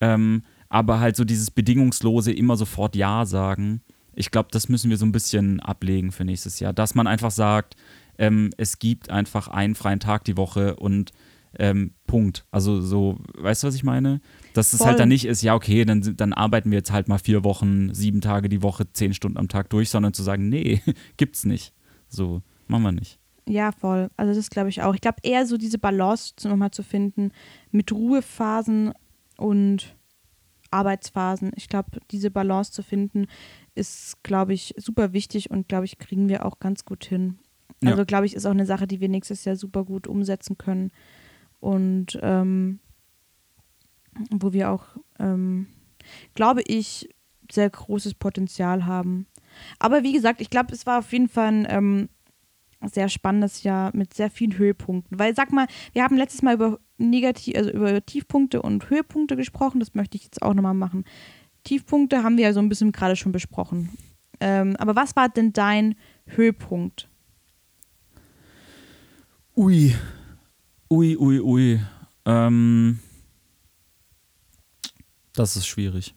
[0.06, 3.82] Ähm, aber halt so dieses bedingungslose immer sofort Ja sagen,
[4.14, 6.74] ich glaube, das müssen wir so ein bisschen ablegen für nächstes Jahr.
[6.74, 7.76] Dass man einfach sagt,
[8.18, 11.12] ähm, es gibt einfach einen freien Tag die Woche und
[11.58, 12.46] ähm, Punkt.
[12.52, 14.22] Also so, weißt du, was ich meine?
[14.54, 14.88] Dass es Voll.
[14.88, 17.94] halt dann nicht ist, ja, okay, dann, dann arbeiten wir jetzt halt mal vier Wochen,
[17.94, 20.82] sieben Tage die Woche, zehn Stunden am Tag durch, sondern zu sagen, nee,
[21.18, 21.74] gibt's nicht.
[22.10, 23.20] So, machen wir nicht.
[23.48, 24.10] Ja, voll.
[24.18, 24.96] Also das glaube ich auch.
[24.96, 27.32] Ich glaube eher so diese Balance nochmal zu finden
[27.72, 28.94] mit Ruhephasen
[29.38, 29.96] und
[30.72, 31.52] Arbeitsphasen.
[31.56, 33.28] Ich glaube, diese Balance zu finden
[33.76, 37.40] ist, glaube ich, super wichtig und glaube ich, kriegen wir auch ganz gut hin.
[37.84, 37.92] Ja.
[37.92, 40.92] Also glaube ich, ist auch eine Sache, die wir nächstes Jahr super gut umsetzen können
[41.60, 42.80] und ähm,
[44.32, 44.86] wo wir auch,
[45.20, 45.68] ähm,
[46.34, 47.10] glaube ich,
[47.52, 49.28] sehr großes Potenzial haben.
[49.80, 52.10] Aber wie gesagt, ich glaube, es war auf jeden Fall ein ähm,
[52.90, 55.20] sehr spannendes Jahr mit sehr vielen Höhepunkten.
[55.20, 59.80] Weil sag mal, wir haben letztes Mal über negativ, also über Tiefpunkte und Höhepunkte gesprochen.
[59.80, 61.06] Das möchte ich jetzt auch nochmal machen.
[61.64, 63.90] Tiefpunkte haben wir ja so ein bisschen gerade schon besprochen.
[64.40, 67.10] Ähm, aber was war denn dein Höhepunkt?
[69.56, 69.96] Ui.
[70.90, 71.80] Ui, ui, ui.
[72.26, 73.00] Ähm,
[75.34, 76.16] das ist schwierig.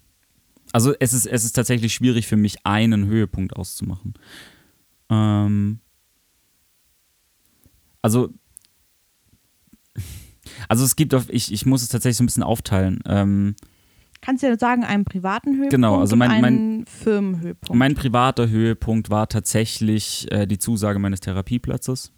[0.73, 4.14] Also es ist, es ist tatsächlich schwierig für mich, einen Höhepunkt auszumachen.
[5.09, 5.81] Ähm,
[8.03, 8.30] also,
[10.68, 13.01] also es gibt auf, ich, ich muss es tatsächlich so ein bisschen aufteilen.
[13.07, 13.55] Ähm,
[14.20, 17.78] Kannst du ja sagen, einen privaten Höhepunkt Genau, also und mein- einen Firmenhöhepunkt.
[17.78, 22.12] mein privater Höhepunkt war tatsächlich äh, die Zusage meines Therapieplatzes.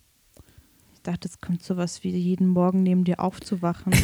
[0.95, 3.93] ich dachte, es kommt sowas wie jeden Morgen neben dir aufzuwachen.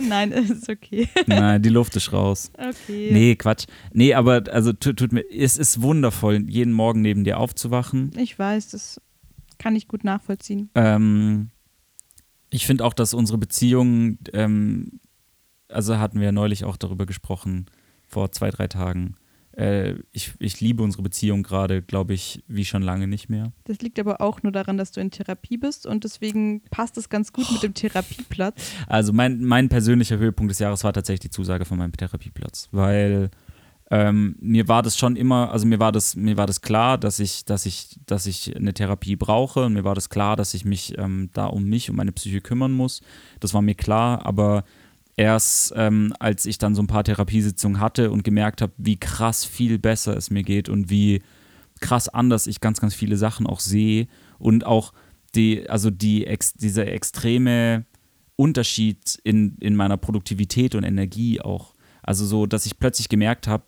[0.08, 1.08] Nein, es ist okay.
[1.26, 2.50] Nein, die Luft ist raus.
[2.58, 3.10] Okay.
[3.12, 3.66] Nee, Quatsch.
[3.92, 8.10] Nee, aber also tut, tut mir, es ist wundervoll, jeden Morgen neben dir aufzuwachen.
[8.18, 9.00] Ich weiß, das
[9.58, 10.70] kann ich gut nachvollziehen.
[10.74, 11.50] Ähm,
[12.50, 15.00] ich finde auch, dass unsere Beziehung, ähm,
[15.68, 17.66] also hatten wir ja neulich auch darüber gesprochen,
[18.06, 19.16] vor zwei, drei Tagen.
[19.56, 23.52] Äh, ich, ich liebe unsere Beziehung gerade, glaube ich, wie schon lange nicht mehr.
[23.64, 27.08] Das liegt aber auch nur daran, dass du in Therapie bist und deswegen passt es
[27.08, 28.70] ganz gut mit dem Therapieplatz.
[28.86, 33.30] Also mein, mein persönlicher Höhepunkt des Jahres war tatsächlich die Zusage von meinem Therapieplatz, weil
[33.90, 37.20] ähm, mir war das schon immer, also mir war das, mir war das klar, dass
[37.20, 40.64] ich, dass ich, dass ich eine Therapie brauche und mir war das klar, dass ich
[40.64, 43.00] mich ähm, da um mich, um meine Psyche kümmern muss.
[43.38, 44.64] Das war mir klar, aber
[45.16, 49.44] erst ähm, als ich dann so ein paar Therapiesitzungen hatte und gemerkt habe, wie krass
[49.44, 51.22] viel besser es mir geht und wie
[51.80, 54.08] krass anders ich ganz, ganz viele Sachen auch sehe
[54.38, 54.92] und auch
[55.36, 57.84] die, also die, ex, dieser extreme
[58.34, 61.74] Unterschied in, in meiner Produktivität und Energie auch.
[62.02, 63.64] Also so, dass ich plötzlich gemerkt habe,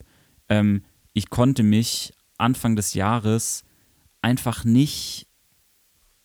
[0.48, 0.82] ähm,
[1.12, 3.64] ich konnte mich Anfang des Jahres
[4.22, 5.26] einfach nicht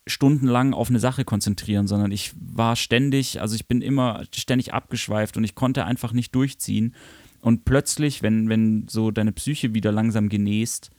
[0.06, 5.36] stundenlang auf eine Sache konzentrieren, sondern ich war ständig, also ich bin immer ständig abgeschweift
[5.36, 6.94] und ich konnte einfach nicht durchziehen.
[7.40, 10.90] Und plötzlich, wenn, wenn so deine Psyche wieder langsam genäst,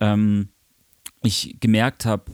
[0.00, 0.48] ähm,
[1.22, 2.32] ich gemerkt habe,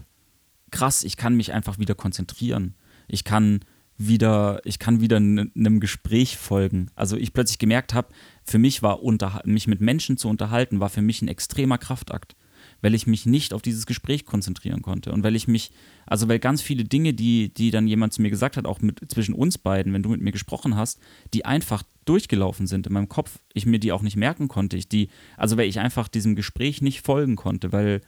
[0.71, 2.75] krass, ich kann mich einfach wieder konzentrieren.
[3.07, 3.61] Ich kann
[3.97, 6.91] wieder, ich kann wieder einem Gespräch folgen.
[6.95, 8.09] Also ich plötzlich gemerkt habe,
[8.45, 9.01] für mich war
[9.45, 12.37] mich mit Menschen zu unterhalten, war für mich ein extremer Kraftakt,
[12.83, 15.71] weil ich mich nicht auf dieses Gespräch konzentrieren konnte und weil ich mich,
[16.07, 19.01] also weil ganz viele Dinge, die, die dann jemand zu mir gesagt hat, auch mit,
[19.11, 21.01] zwischen uns beiden, wenn du mit mir gesprochen hast,
[21.33, 24.89] die einfach durchgelaufen sind in meinem Kopf, ich mir die auch nicht merken konnte, ich
[24.89, 28.03] die, also weil ich einfach diesem Gespräch nicht folgen konnte, weil,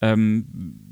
[0.00, 0.46] ähm,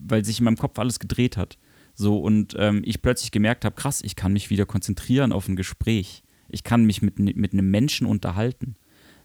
[0.07, 1.59] weil sich in meinem Kopf alles gedreht hat.
[1.95, 5.57] So, und ähm, ich plötzlich gemerkt habe, krass, ich kann mich wieder konzentrieren auf ein
[5.57, 6.23] Gespräch.
[6.49, 8.77] Ich kann mich mit, mit einem Menschen unterhalten.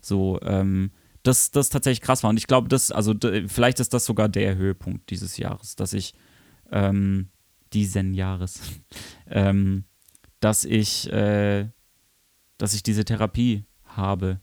[0.02, 0.92] So, ähm,
[1.24, 2.30] das, das tatsächlich krass war.
[2.30, 3.14] Und ich glaube, das, also
[3.48, 6.14] vielleicht ist das sogar der Höhepunkt dieses Jahres, dass ich,
[6.72, 7.30] ähm,
[7.74, 8.62] diesen Jahres,
[9.28, 9.86] ähm,
[10.40, 11.70] dass ich, äh,
[12.58, 14.40] dass ich diese Therapie habe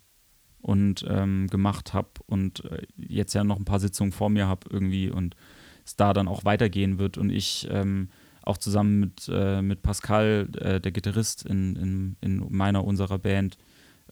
[0.61, 4.69] und ähm, gemacht habe und äh, jetzt ja noch ein paar Sitzungen vor mir habe
[4.71, 5.37] irgendwie und
[5.85, 8.11] es da dann auch weitergehen wird und ich ähm,
[8.49, 13.59] auch zusammen mit, äh, mit Pascal, äh, der Gitarrist in, in, in meiner, unserer Band,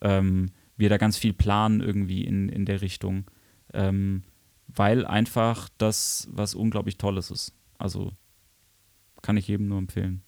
[0.02, 3.24] ähm, wir da ganz viel planen irgendwie in, in der Richtung,
[3.72, 4.24] ähm,
[4.68, 7.54] weil einfach das was unglaublich Tolles ist.
[7.78, 8.12] Also
[9.22, 10.22] kann ich jedem nur empfehlen.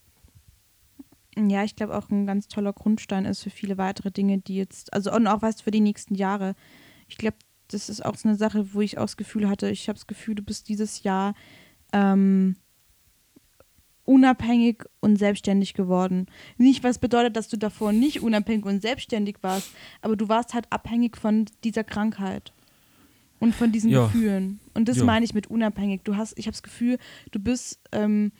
[1.37, 4.93] Ja, ich glaube auch ein ganz toller Grundstein ist für viele weitere Dinge, die jetzt,
[4.93, 6.55] also und auch was für die nächsten Jahre.
[7.07, 7.37] Ich glaube,
[7.69, 10.07] das ist auch so eine Sache, wo ich auch das Gefühl hatte, ich habe das
[10.07, 11.35] Gefühl, du bist dieses Jahr
[11.93, 12.57] ähm,
[14.09, 16.27] unabhängig und selbstständig geworden.
[16.57, 20.67] Nicht, was bedeutet, dass du davor nicht unabhängig und selbstständig warst, aber du warst halt
[20.71, 22.55] abhängig von dieser Krankheit
[23.39, 24.07] und von diesen ja.
[24.07, 24.61] Gefühlen.
[24.73, 25.05] Und das ja.
[25.05, 26.03] meine ich mit unabhängig.
[26.05, 26.99] Du hast, ich habe das Gefühl,
[27.33, 28.33] du bist ähm,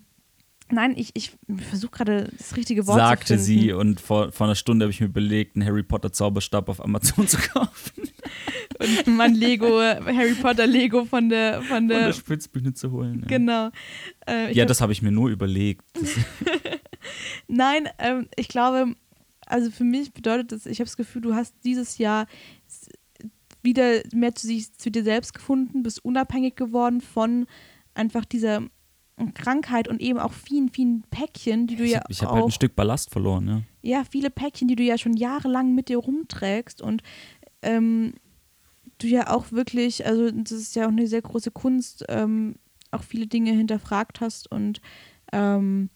[0.70, 1.32] nein, ich, ich
[1.68, 3.60] versuche gerade das richtige Wort Sagte zu finden.
[3.62, 6.80] sie und vor, vor einer Stunde habe ich mir überlegt, einen Harry Potter Zauberstab auf
[6.80, 8.08] Amazon zu kaufen.
[8.80, 13.20] Und mein Lego, Harry Potter Lego von der von der, von der Spitzbühne zu holen.
[13.20, 13.26] Ja.
[13.26, 13.70] Genau.
[14.26, 15.84] Äh, ja, hab, das habe ich mir nur überlegt.
[17.48, 18.94] nein, ähm, ich glaube,
[19.46, 22.26] also für mich bedeutet das, ich habe das Gefühl, du hast dieses Jahr
[23.62, 27.46] wieder mehr zu, sich, zu dir selbst gefunden, bist unabhängig geworden von
[27.94, 28.62] einfach dieser
[29.34, 32.50] Krankheit und eben auch vielen, vielen Päckchen, die du ich, ja Ich habe halt ein
[32.50, 33.62] Stück Ballast verloren, ja.
[33.82, 37.02] Ja, viele Päckchen, die du ja schon jahrelang mit dir rumträgst und
[37.62, 38.14] ähm,
[39.02, 42.56] du ja auch wirklich, also das ist ja auch eine sehr große Kunst, ähm,
[42.90, 44.80] auch viele Dinge hinterfragt hast und
[45.32, 45.90] ähm,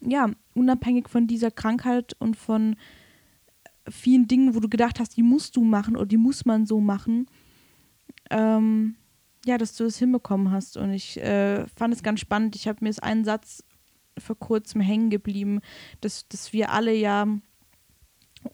[0.00, 2.76] ja, unabhängig von dieser Krankheit und von
[3.88, 6.80] vielen Dingen, wo du gedacht hast, die musst du machen oder die muss man so
[6.80, 7.26] machen,
[8.30, 8.96] ähm,
[9.44, 10.76] ja, dass du es hinbekommen hast.
[10.76, 12.54] Und ich äh, fand es ganz spannend.
[12.54, 13.64] Ich habe mir jetzt einen Satz
[14.18, 15.60] vor kurzem hängen geblieben,
[16.00, 17.26] dass, dass wir alle ja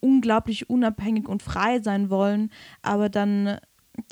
[0.00, 2.50] unglaublich unabhängig und frei sein wollen,
[2.82, 3.58] aber dann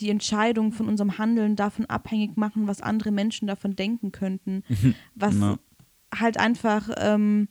[0.01, 4.63] die Entscheidung von unserem Handeln davon abhängig machen, was andere Menschen davon denken könnten.
[5.15, 5.59] was no.
[6.15, 7.49] halt einfach ähm,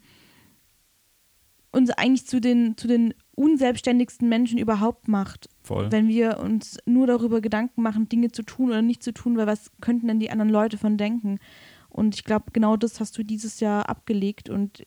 [1.72, 5.50] uns eigentlich zu den, zu den unselbstständigsten Menschen überhaupt macht.
[5.62, 5.92] Voll.
[5.92, 9.48] Wenn wir uns nur darüber Gedanken machen, Dinge zu tun oder nicht zu tun, weil
[9.48, 11.40] was könnten denn die anderen Leute von denken?
[11.90, 14.86] Und ich glaube, genau das hast du dieses Jahr abgelegt und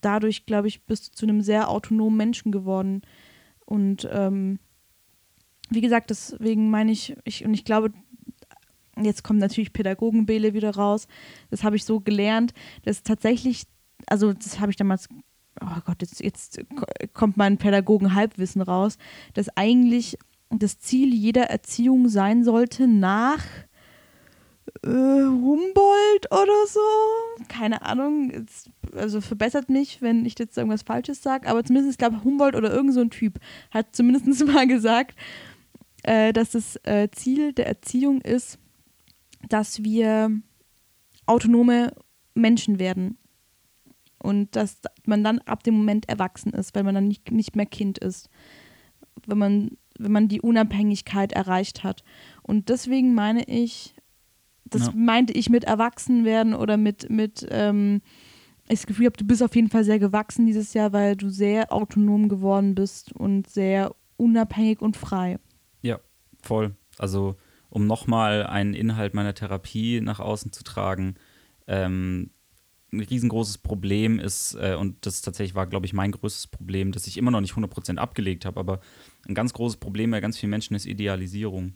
[0.00, 3.02] dadurch, glaube ich, bist du zu einem sehr autonomen Menschen geworden.
[3.64, 4.58] Und ähm,
[5.70, 7.92] wie gesagt, deswegen meine ich, ich, und ich glaube,
[9.00, 11.06] jetzt kommt natürlich Pädagogenbele wieder raus.
[11.50, 13.64] Das habe ich so gelernt, dass tatsächlich,
[14.06, 15.08] also das habe ich damals
[15.60, 16.60] oh Gott, jetzt, jetzt
[17.12, 18.98] kommt mein Pädagogen-Halbwissen raus,
[19.34, 20.18] dass eigentlich
[20.50, 23.44] das Ziel jeder Erziehung sein sollte, nach
[24.84, 26.80] äh, Humboldt oder so.
[27.48, 31.98] Keine Ahnung, jetzt, also verbessert mich, wenn ich jetzt irgendwas Falsches sage, aber zumindest, ich
[31.98, 33.38] glaube, Humboldt oder irgend so ein Typ
[33.70, 35.16] hat zumindest mal gesagt,
[36.02, 38.58] äh, dass das äh, Ziel der Erziehung ist,
[39.48, 40.30] dass wir
[41.26, 41.92] autonome
[42.34, 43.18] Menschen werden
[44.18, 47.66] und dass man dann ab dem Moment erwachsen ist, weil man dann nicht, nicht mehr
[47.66, 48.28] Kind ist,
[49.26, 52.04] wenn man, wenn man die Unabhängigkeit erreicht hat.
[52.42, 53.94] Und deswegen meine ich,
[54.70, 54.92] das ja.
[54.94, 58.00] meinte ich mit Erwachsenwerden oder mit, mit ähm,
[58.68, 61.30] ich das Gefühl habe, du bist auf jeden Fall sehr gewachsen dieses Jahr, weil du
[61.30, 65.38] sehr autonom geworden bist und sehr unabhängig und frei.
[65.82, 66.00] Ja,
[66.42, 66.76] voll.
[66.98, 67.36] Also
[67.70, 71.16] um nochmal einen Inhalt meiner Therapie nach außen zu tragen,
[71.66, 72.30] ähm,
[72.92, 77.06] ein riesengroßes Problem ist, äh, und das tatsächlich war, glaube ich, mein größtes Problem, das
[77.06, 78.80] ich immer noch nicht 100% abgelegt habe, aber
[79.26, 81.74] ein ganz großes Problem bei ganz vielen Menschen ist Idealisierung.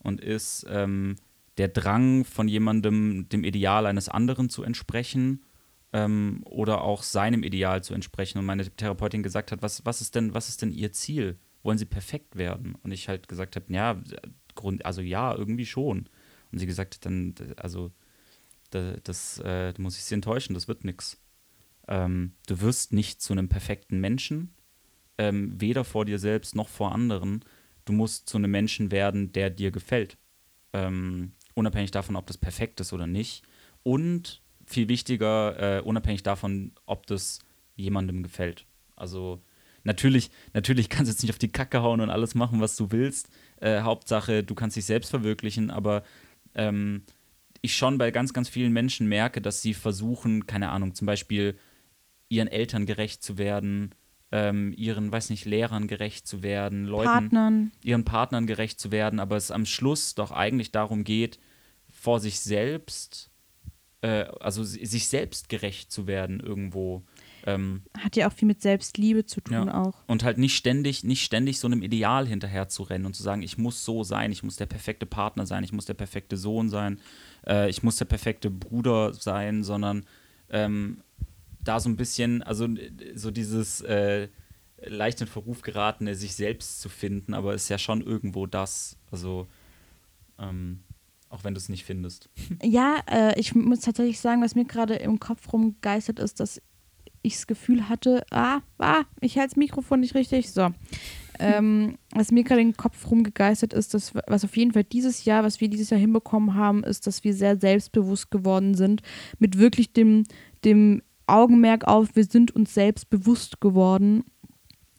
[0.00, 1.14] Und ist ähm,
[1.58, 5.44] der Drang von jemandem, dem Ideal eines anderen zu entsprechen
[5.92, 8.38] ähm, oder auch seinem Ideal zu entsprechen.
[8.38, 11.38] Und meine Therapeutin gesagt hat, was, was, ist denn, was ist denn ihr Ziel?
[11.62, 12.74] Wollen sie perfekt werden?
[12.82, 14.00] Und ich halt gesagt habe, ja,
[14.54, 16.08] Grund, also ja, irgendwie schon.
[16.50, 17.92] Und sie gesagt hat dann, also
[18.70, 21.20] das, das äh, muss ich sie enttäuschen, das wird nichts.
[21.88, 24.54] Ähm, du wirst nicht zu einem perfekten Menschen,
[25.18, 27.44] ähm, weder vor dir selbst noch vor anderen.
[27.84, 30.16] Du musst zu einem Menschen werden, der dir gefällt.
[30.72, 33.42] Ähm, unabhängig davon, ob das perfekt ist oder nicht.
[33.82, 37.40] Und viel wichtiger, äh, unabhängig davon, ob das
[37.76, 38.66] jemandem gefällt.
[38.96, 39.42] Also
[39.84, 42.92] natürlich, natürlich kannst du jetzt nicht auf die Kacke hauen und alles machen, was du
[42.92, 43.28] willst.
[43.60, 46.04] Äh, Hauptsache, du kannst dich selbst verwirklichen, aber
[46.54, 47.02] ähm,
[47.60, 51.56] ich schon bei ganz, ganz vielen Menschen merke, dass sie versuchen, keine Ahnung, zum Beispiel
[52.28, 53.94] ihren Eltern gerecht zu werden,
[54.32, 57.72] ähm, ihren, weiß nicht, Lehrern gerecht zu werden, Leuten, Partnern.
[57.84, 61.38] ihren Partnern gerecht zu werden, aber es am Schluss doch eigentlich darum geht,
[61.90, 63.30] vor sich selbst,
[64.00, 67.02] äh, also sich selbst gerecht zu werden irgendwo.
[67.44, 69.82] Ähm, Hat ja auch viel mit Selbstliebe zu tun Ja.
[69.82, 69.94] auch.
[70.06, 73.42] und halt nicht ständig, nicht ständig so einem Ideal hinterher zu rennen und zu sagen,
[73.42, 76.68] ich muss so sein, ich muss der perfekte Partner sein, ich muss der perfekte Sohn
[76.70, 77.00] sein,
[77.46, 80.06] äh, ich muss der perfekte Bruder sein, sondern
[80.50, 81.02] ähm,
[81.64, 82.68] da so ein bisschen, also
[83.14, 84.28] so dieses äh,
[84.84, 89.46] leicht in Verruf geratene, sich selbst zu finden, aber ist ja schon irgendwo das, also
[90.38, 90.80] ähm,
[91.28, 92.28] auch wenn du es nicht findest.
[92.62, 96.60] Ja, äh, ich muss tatsächlich sagen, was mir gerade im Kopf rumgeistert ist, dass
[97.22, 100.50] ich das Gefühl hatte, ah, ah, ich halte das Mikrofon nicht richtig.
[100.50, 100.70] So.
[101.38, 105.44] Ähm, was mir gerade im Kopf rumgegeistert ist, dass, was auf jeden Fall dieses Jahr,
[105.44, 109.02] was wir dieses Jahr hinbekommen haben, ist, dass wir sehr selbstbewusst geworden sind,
[109.38, 110.24] mit wirklich dem,
[110.64, 114.24] dem Augenmerk auf, wir sind uns selbst bewusst geworden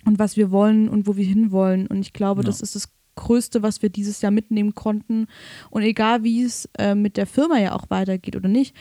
[0.06, 1.88] und was wir wollen und wo wir hinwollen.
[1.88, 2.46] Und ich glaube, Ja.
[2.46, 5.28] das ist das Größte, was wir dieses Jahr mitnehmen konnten.
[5.70, 8.76] Und egal wie es äh, mit der Firma ja auch weitergeht oder nicht,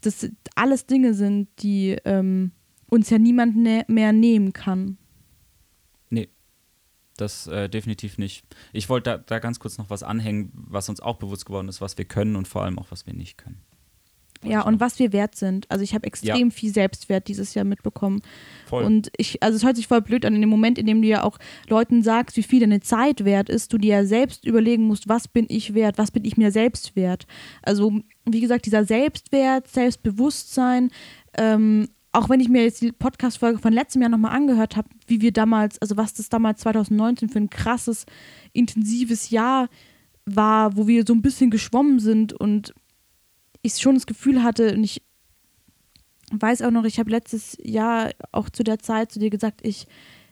[0.00, 2.52] das sind alles Dinge sind, die ähm,
[2.90, 4.98] uns ja niemand ne mehr nehmen kann.
[7.16, 8.44] Das äh, definitiv nicht.
[8.72, 11.80] Ich wollte da, da ganz kurz noch was anhängen, was uns auch bewusst geworden ist,
[11.80, 13.60] was wir können und vor allem auch, was wir nicht können.
[14.44, 15.70] Ja, und was wir wert sind.
[15.70, 18.22] Also ich habe extrem viel Selbstwert dieses Jahr mitbekommen.
[18.66, 18.84] Voll.
[18.84, 21.08] Und ich, also es hört sich voll blöd an, in dem Moment, in dem du
[21.08, 24.84] ja auch Leuten sagst, wie viel deine Zeit wert ist, du dir ja selbst überlegen
[24.84, 27.26] musst, was bin ich wert, was bin ich mir selbst wert.
[27.62, 30.90] Also, wie gesagt, dieser Selbstwert, Selbstbewusstsein,
[31.36, 35.20] ähm, auch wenn ich mir jetzt die Podcast-Folge von letztem Jahr nochmal angehört habe, wie
[35.20, 38.06] wir damals, also was das damals 2019 für ein krasses,
[38.54, 39.68] intensives Jahr
[40.24, 42.74] war, wo wir so ein bisschen geschwommen sind und
[43.62, 45.02] ich schon das Gefühl hatte, und ich
[46.32, 49.86] weiß auch noch, ich habe letztes Jahr auch zu der Zeit zu dir gesagt, ich,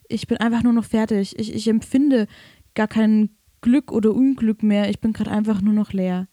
[0.08, 1.38] ich bin einfach nur noch fertig.
[1.38, 2.26] Ich, ich empfinde
[2.74, 4.90] gar kein Glück oder Unglück mehr.
[4.90, 6.28] Ich bin gerade einfach nur noch leer.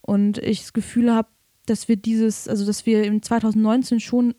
[0.00, 1.28] Und ich das Gefühl habe,
[1.66, 4.34] dass wir dieses, also dass wir im 2019 schon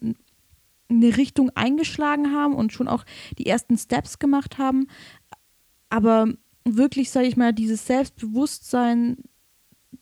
[0.90, 3.06] eine Richtung eingeschlagen haben und schon auch
[3.38, 4.88] die ersten Steps gemacht haben.
[5.90, 6.28] Aber
[6.66, 9.18] wirklich, sage ich mal, dieses Selbstbewusstsein,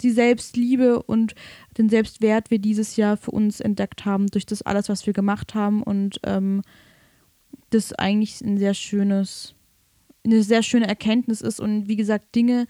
[0.01, 1.35] die Selbstliebe und
[1.77, 5.53] den Selbstwert wir dieses Jahr für uns entdeckt haben, durch das alles, was wir gemacht
[5.55, 5.83] haben.
[5.83, 6.61] Und ähm,
[7.69, 9.55] das eigentlich ein sehr schönes,
[10.23, 11.59] eine sehr schöne Erkenntnis ist.
[11.59, 12.67] Und wie gesagt, Dinge,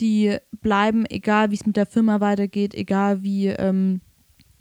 [0.00, 4.00] die bleiben, egal wie es mit der Firma weitergeht, egal wie ähm,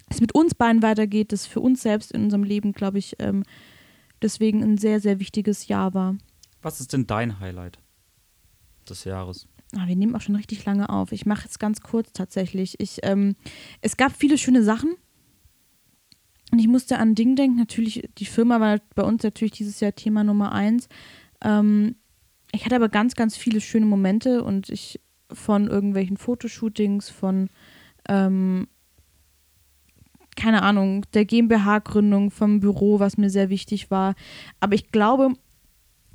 [0.09, 3.43] es mit uns beiden weitergeht, das für uns selbst in unserem Leben, glaube ich, ähm,
[4.21, 6.15] deswegen ein sehr, sehr wichtiges Jahr war.
[6.61, 7.79] Was ist denn dein Highlight
[8.87, 9.47] des Jahres?
[9.75, 11.11] Ah, wir nehmen auch schon richtig lange auf.
[11.11, 12.79] Ich mache jetzt ganz kurz tatsächlich.
[12.79, 13.35] Ich, ähm,
[13.81, 14.95] es gab viele schöne Sachen.
[16.51, 17.57] Und ich musste an Ding denken.
[17.57, 20.87] Natürlich, die Firma war bei uns natürlich dieses Jahr Thema Nummer eins.
[21.43, 21.95] Ähm,
[22.51, 25.01] ich hatte aber ganz, ganz viele schöne Momente und ich
[25.31, 27.49] von irgendwelchen Fotoshootings, von
[28.07, 28.67] ähm,
[30.35, 34.15] keine Ahnung, der GmbH-Gründung, vom Büro, was mir sehr wichtig war.
[34.59, 35.33] Aber ich glaube,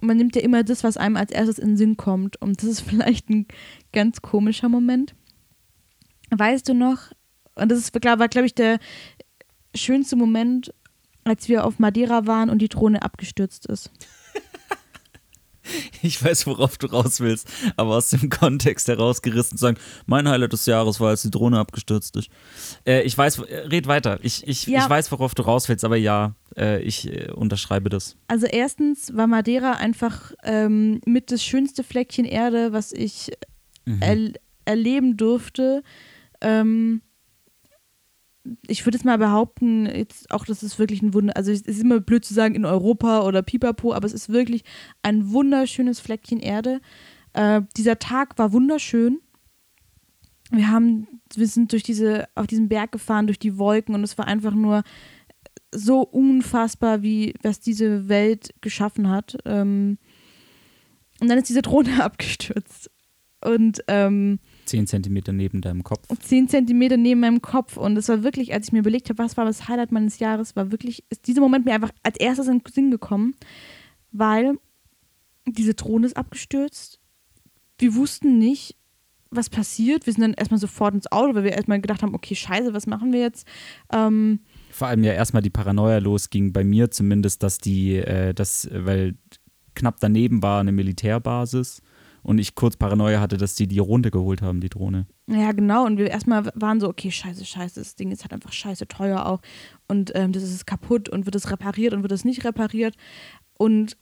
[0.01, 2.41] man nimmt ja immer das, was einem als erstes in den Sinn kommt.
[2.41, 3.47] Und das ist vielleicht ein
[3.93, 5.15] ganz komischer Moment.
[6.31, 7.11] Weißt du noch,
[7.55, 8.79] und das ist, war, glaube ich, der
[9.75, 10.73] schönste Moment,
[11.25, 13.91] als wir auf Madeira waren und die Drohne abgestürzt ist.
[16.03, 20.53] Ich weiß, worauf du raus willst, aber aus dem Kontext herausgerissen zu sagen, mein Highlight
[20.53, 22.29] des Jahres war, als die Drohne abgestürzt ist.
[22.87, 24.19] Äh, ich weiß, red weiter.
[24.23, 24.83] Ich, ich, Ja.
[24.85, 28.17] ich weiß, worauf du raus willst, aber ja, äh, ich äh, unterschreibe das.
[28.29, 33.31] Also erstens war Madeira einfach ähm, mit das schönste Fleckchen Erde, was ich
[33.85, 34.03] Mhm.
[34.03, 34.17] er
[34.67, 35.83] erleben durfte.
[36.43, 37.01] Ähm,
[38.67, 41.37] ich würde jetzt mal behaupten, jetzt auch, das ist wirklich ein Wunder.
[41.37, 44.65] Also es ist immer blöd zu sagen in Europa oder Pipapo, aber es ist wirklich
[45.03, 46.81] ein wunderschönes Fleckchen Erde.
[47.33, 49.21] Äh, dieser Tag war wunderschön.
[50.51, 54.17] Wir haben, wir sind durch diese, auf diesem Berg gefahren, durch die Wolken und es
[54.17, 54.83] war einfach nur
[55.73, 59.37] so unfassbar, wie was diese Welt geschaffen hat.
[59.45, 59.99] Ähm,
[61.21, 62.91] und dann ist diese Drohne abgestürzt.
[63.45, 66.07] Und ähm, Zehn Zentimeter neben deinem Kopf.
[66.21, 67.77] zehn Zentimeter neben meinem Kopf.
[67.77, 70.57] Und es war wirklich, als ich mir überlegt habe, was war das Highlight meines Jahres,
[70.57, 73.35] war wirklich, ist dieser Moment mir einfach als erstes in den Sinn gekommen,
[74.13, 74.59] weil
[75.47, 77.01] diese Drohne ist abgestürzt.
[77.79, 78.77] Wir wussten nicht,
[79.31, 80.07] was passiert.
[80.07, 82.87] Wir sind dann erstmal sofort ins Auto, weil wir erstmal gedacht haben, okay, scheiße, was
[82.87, 83.47] machen wir jetzt?
[83.93, 84.41] Ähm,
[84.71, 89.17] Vor allem ja erstmal die Paranoia losging, bei mir zumindest, dass die, äh, das, weil
[89.75, 91.83] knapp daneben war eine Militärbasis
[92.23, 95.07] und ich kurz Paranoia hatte, dass die die runtergeholt haben, die Drohne.
[95.27, 95.85] Ja, genau.
[95.85, 99.27] Und wir erstmal waren so, okay, scheiße, scheiße, das Ding ist halt einfach scheiße teuer
[99.27, 99.41] auch.
[99.87, 102.95] Und ähm, das ist kaputt und wird es repariert und wird es nicht repariert.
[103.59, 103.97] Und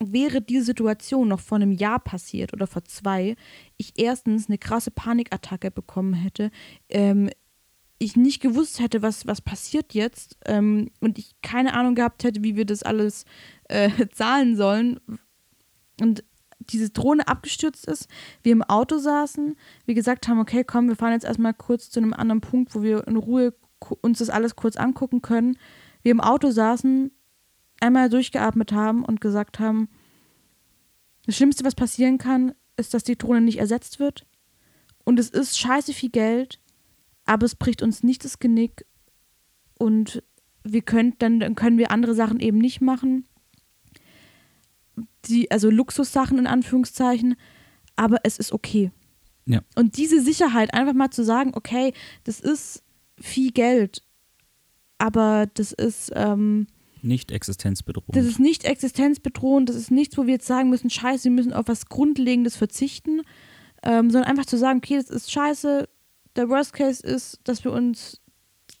[0.00, 3.36] wäre die Situation noch vor einem Jahr passiert oder vor zwei,
[3.76, 6.50] ich erstens eine krasse Panikattacke bekommen hätte,
[6.88, 7.28] ähm,
[7.98, 12.42] ich nicht gewusst hätte, was, was passiert jetzt ähm, und ich keine Ahnung gehabt hätte,
[12.42, 13.26] wie wir das alles
[13.68, 14.98] äh, zahlen sollen
[16.00, 16.24] und
[16.60, 18.08] diese Drohne abgestürzt ist,
[18.42, 19.56] wir im Auto saßen,
[19.86, 22.82] wir gesagt haben, okay, komm, wir fahren jetzt erstmal kurz zu einem anderen Punkt, wo
[22.82, 23.54] wir in Ruhe
[24.02, 25.56] uns das alles kurz angucken können.
[26.02, 27.10] Wir im Auto saßen,
[27.80, 29.88] einmal durchgeatmet haben und gesagt haben,
[31.26, 34.26] das Schlimmste, was passieren kann, ist, dass die Drohne nicht ersetzt wird.
[35.04, 36.60] Und es ist scheiße viel Geld,
[37.24, 38.86] aber es bricht uns nicht das Genick.
[39.78, 40.22] Und
[40.62, 43.26] wir können, dann, dann können wir andere Sachen eben nicht machen.
[45.26, 47.36] Die, also Luxussachen in Anführungszeichen,
[47.96, 48.90] aber es ist okay.
[49.46, 49.60] Ja.
[49.74, 51.92] Und diese Sicherheit, einfach mal zu sagen, okay,
[52.24, 52.82] das ist
[53.20, 54.02] viel Geld,
[54.98, 56.66] aber das ist, ähm,
[57.02, 58.14] nicht existenzbedrohend.
[58.14, 61.52] Das ist nicht existenzbedrohend, das ist nichts, wo wir jetzt sagen müssen, scheiße, wir müssen
[61.52, 63.22] auf was Grundlegendes verzichten,
[63.82, 65.88] ähm, sondern einfach zu sagen, okay, das ist scheiße.
[66.36, 68.20] Der Worst Case ist, dass wir uns,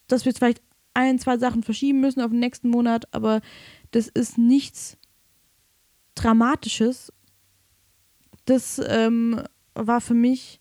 [0.06, 0.62] dass wir jetzt vielleicht
[0.94, 3.40] ein, zwei Sachen verschieben müssen auf den nächsten Monat, aber
[3.90, 4.98] das ist nichts
[6.14, 7.12] Dramatisches.
[8.44, 9.42] Das ähm,
[9.74, 10.60] war für mich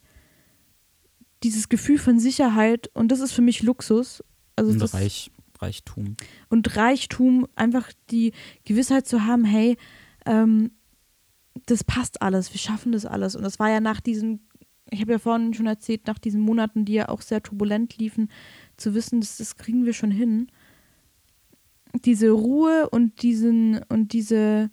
[1.43, 4.23] dieses Gefühl von Sicherheit und das ist für mich Luxus.
[4.55, 6.17] Also und das, Reich, Reichtum.
[6.49, 8.33] und Reichtum, einfach die
[8.65, 9.77] Gewissheit zu haben, hey,
[10.25, 10.71] ähm,
[11.65, 13.35] das passt alles, wir schaffen das alles.
[13.35, 14.47] Und das war ja nach diesen,
[14.89, 18.29] ich habe ja vorhin schon erzählt, nach diesen Monaten, die ja auch sehr turbulent liefen,
[18.77, 20.47] zu wissen, das, das kriegen wir schon hin.
[22.05, 24.69] Diese Ruhe und diesen und diese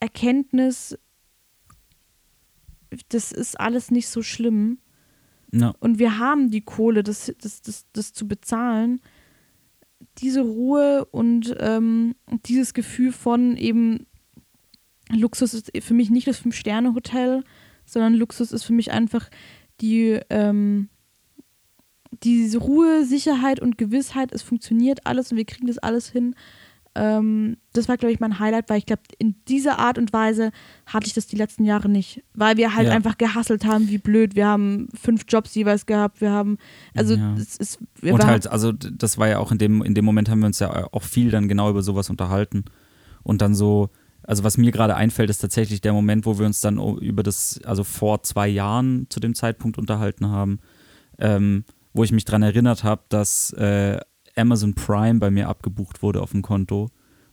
[0.00, 0.98] Erkenntnis,
[3.08, 4.78] das ist alles nicht so schlimm.
[5.52, 5.74] Ja.
[5.80, 9.00] Und wir haben die Kohle, das, das, das, das zu bezahlen
[10.18, 12.14] diese Ruhe und ähm,
[12.46, 14.06] dieses Gefühl von eben
[15.10, 17.44] Luxus ist für mich nicht das Fünf-Sterne-Hotel,
[17.84, 19.30] sondern Luxus ist für mich einfach
[19.80, 20.88] die, ähm,
[22.10, 26.34] diese Ruhe, Sicherheit und Gewissheit, es funktioniert alles und wir kriegen das alles hin.
[26.98, 30.50] Ähm, das war, glaube ich, mein Highlight, weil ich glaube, in dieser Art und Weise
[30.86, 32.24] hatte ich das die letzten Jahre nicht.
[32.32, 32.94] Weil wir halt Ja.
[32.94, 34.34] einfach gehasselt haben, wie blöd.
[34.34, 36.22] Wir haben fünf Jobs jeweils gehabt.
[36.22, 36.56] Wir haben,
[36.94, 37.34] also Ja.
[37.34, 40.38] es ist, Und halt, also das war ja auch in dem, in dem Moment haben
[40.40, 42.64] wir uns ja auch viel dann genau über sowas unterhalten.
[43.22, 43.90] Und dann so,
[44.22, 47.60] also was mir gerade einfällt, ist tatsächlich der Moment, wo wir uns dann über das,
[47.64, 50.60] also vor zwei Jahren zu dem Zeitpunkt unterhalten haben,
[51.18, 53.98] ähm, wo ich mich dran erinnert habe, dass äh,
[54.36, 56.88] Amazon Prime bei mir abgebucht wurde auf dem Konto,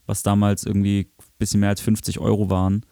[0.05, 2.85] was damals irgendwie ein bisschen mehr als 50 Euro waren.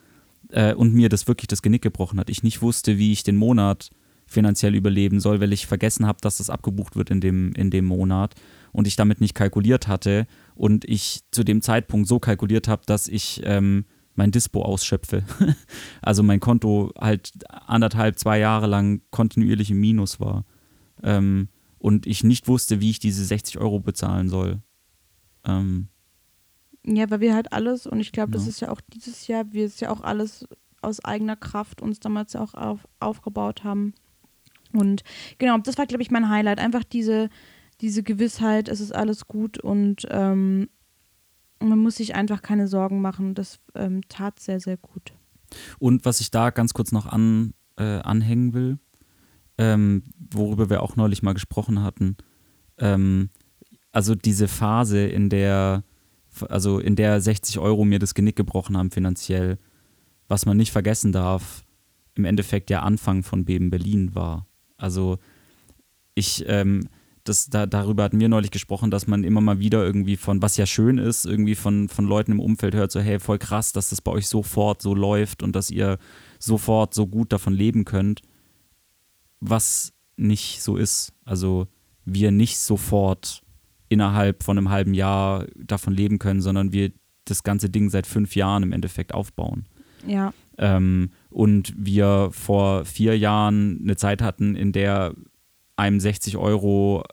[0.50, 2.30] Äh, und mir das wirklich das Genick gebrochen hat.
[2.30, 3.90] Ich nicht wusste, wie ich den Monat
[4.32, 7.86] finanziell überleben soll, weil ich vergessen habe, dass das abgebucht wird in dem, in dem
[7.86, 8.36] Monat
[8.72, 13.08] und ich damit nicht kalkuliert hatte und ich zu dem Zeitpunkt so kalkuliert habe, dass
[13.08, 13.86] ich ähm,
[14.16, 15.24] mein Dispo ausschöpfe.
[16.02, 20.46] also mein Konto halt anderthalb, zwei Jahre lang kontinuierlich im Minus war.
[21.04, 21.50] Ähm,
[21.82, 24.62] und ich nicht wusste, wie ich diese 60 Euro bezahlen soll.
[25.46, 25.88] Ähm,
[26.86, 28.50] Ja, weil wir halt alles, und ich glaube, das Ja.
[28.50, 30.48] ist ja auch dieses Jahr, wir es ja auch alles
[30.82, 33.94] aus eigener Kraft uns damals ja auch auf, aufgebaut haben.
[34.74, 35.04] Und
[35.38, 36.60] genau, das war, glaube ich, mein Highlight.
[36.60, 37.30] Einfach diese,
[37.82, 40.70] diese Gewissheit, es ist alles gut und ähm,
[41.60, 43.36] man muss sich einfach keine Sorgen machen.
[43.36, 45.14] Das ähm, tat sehr, sehr gut.
[45.78, 48.80] Und was ich da ganz kurz noch an, äh, anhängen will,
[49.62, 50.02] ähm,
[50.34, 52.18] worüber wir auch neulich mal gesprochen hatten,
[52.80, 53.30] ähm,
[53.92, 55.84] also diese Phase, in der,
[56.50, 59.60] also in der 60 Euro mir das Genick gebrochen haben finanziell,
[60.28, 61.64] was man nicht vergessen darf,
[62.16, 64.48] im Endeffekt der Anfang von Beben Berlin war.
[64.78, 65.20] Also
[66.16, 66.90] ich, ähm,
[67.24, 70.58] das, da, darüber hatten wir neulich gesprochen, dass man immer mal wieder irgendwie von, was
[70.58, 73.92] ja schön ist, irgendwie von, von Leuten im Umfeld hört, so, hey, voll krass, dass
[73.92, 76.00] das bei euch sofort so läuft und dass ihr
[76.40, 78.22] sofort so gut davon leben könnt,
[79.42, 81.14] was nicht so ist.
[81.26, 81.68] Also
[82.06, 83.44] wir nicht sofort
[83.90, 86.92] innerhalb von einem halben Jahr davon leben können, sondern wir
[87.26, 89.66] das ganze Ding seit fünf Jahren im Endeffekt aufbauen.
[90.08, 95.16] Ja, Ähm, und wir vor vier Jahren eine Zeit hatten, in der
[95.76, 97.04] einem 60 Euro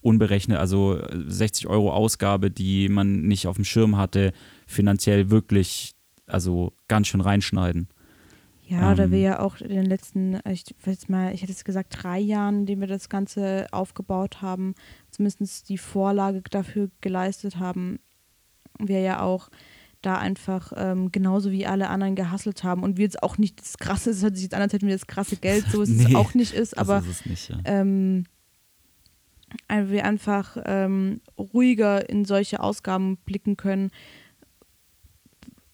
[0.00, 4.32] unberechnet, also 60 Euro Ausgabe, die man nicht auf dem Schirm hatte,
[4.66, 5.92] finanziell wirklich,
[6.26, 7.88] also ganz schön reinschneiden.
[8.66, 9.10] Ja, da Ähm.
[9.10, 12.60] wir ja auch in den letzten, ich weiß mal, ich hätte es gesagt, drei Jahren,
[12.60, 14.74] in denen wir das Ganze aufgebaut haben,
[15.10, 17.98] zumindest die Vorlage dafür geleistet haben,
[18.78, 19.50] wir ja auch
[20.02, 23.78] da einfach ähm, genauso wie alle anderen gehasselt haben und wir jetzt auch nicht das
[23.78, 26.06] krasse, es hört sich jetzt an, als hätten wir das krasse Geld, so ist Nee,
[26.10, 27.58] es auch nicht ist, aber ist es nicht, ja.
[27.64, 28.24] ähm,
[29.68, 33.90] ein- wir einfach ähm, ruhiger in solche Ausgaben blicken können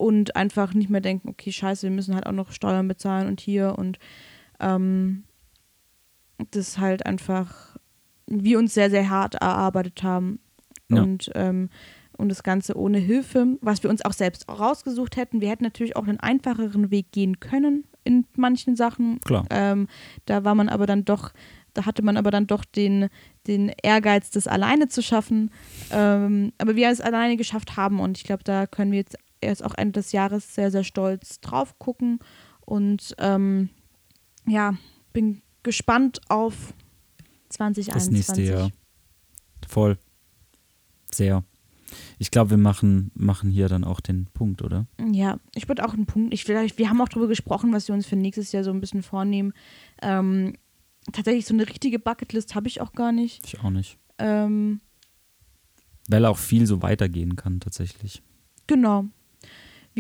[0.01, 3.41] und einfach nicht mehr denken, okay, scheiße, wir müssen halt auch noch Steuern bezahlen und
[3.41, 3.99] hier und
[4.59, 5.25] ähm,
[6.53, 7.77] das halt einfach
[8.27, 10.41] wir uns sehr, sehr hart erarbeitet haben
[10.91, 11.03] Ja.
[11.03, 11.69] und ähm,
[12.17, 15.41] und das Ganze ohne Hilfe, was wir uns auch selbst rausgesucht hätten.
[15.41, 19.21] Wir hätten natürlich auch einen einfacheren Weg gehen können in manchen Sachen.
[19.21, 19.47] Klar.
[19.49, 19.89] Ähm,
[20.27, 21.33] da war man aber dann doch,
[21.73, 23.09] da hatte man aber dann doch den,
[23.47, 25.51] den Ehrgeiz, das alleine zu schaffen.
[25.91, 29.65] Ähm, aber wir es alleine geschafft haben und ich glaube, da können wir jetzt erst
[29.65, 32.21] auch Ende des Jahres sehr, sehr stolz drauf gucken.
[32.61, 33.71] Und ähm,
[34.47, 34.75] ja,
[35.13, 36.75] bin gespannt auf
[37.51, 37.93] 2021.
[37.95, 38.71] Das nächste Jahr.
[39.69, 39.99] Voll.
[41.13, 41.45] Sehr.
[42.19, 44.87] Ich glaube, wir machen, machen hier dann auch den Punkt, oder?
[45.11, 46.33] Ja, ich würde auch einen Punkt.
[46.33, 48.81] Ich vielleicht, wir haben auch darüber gesprochen, was wir uns für nächstes Jahr so ein
[48.81, 49.53] bisschen vornehmen.
[50.03, 50.57] Ähm,
[51.13, 53.45] tatsächlich so eine richtige Bucketlist habe ich auch gar nicht.
[53.45, 53.99] Ich auch nicht.
[54.19, 54.81] Ähm,
[56.09, 58.23] Weil auch viel so weitergehen kann, tatsächlich.
[58.67, 59.07] genau.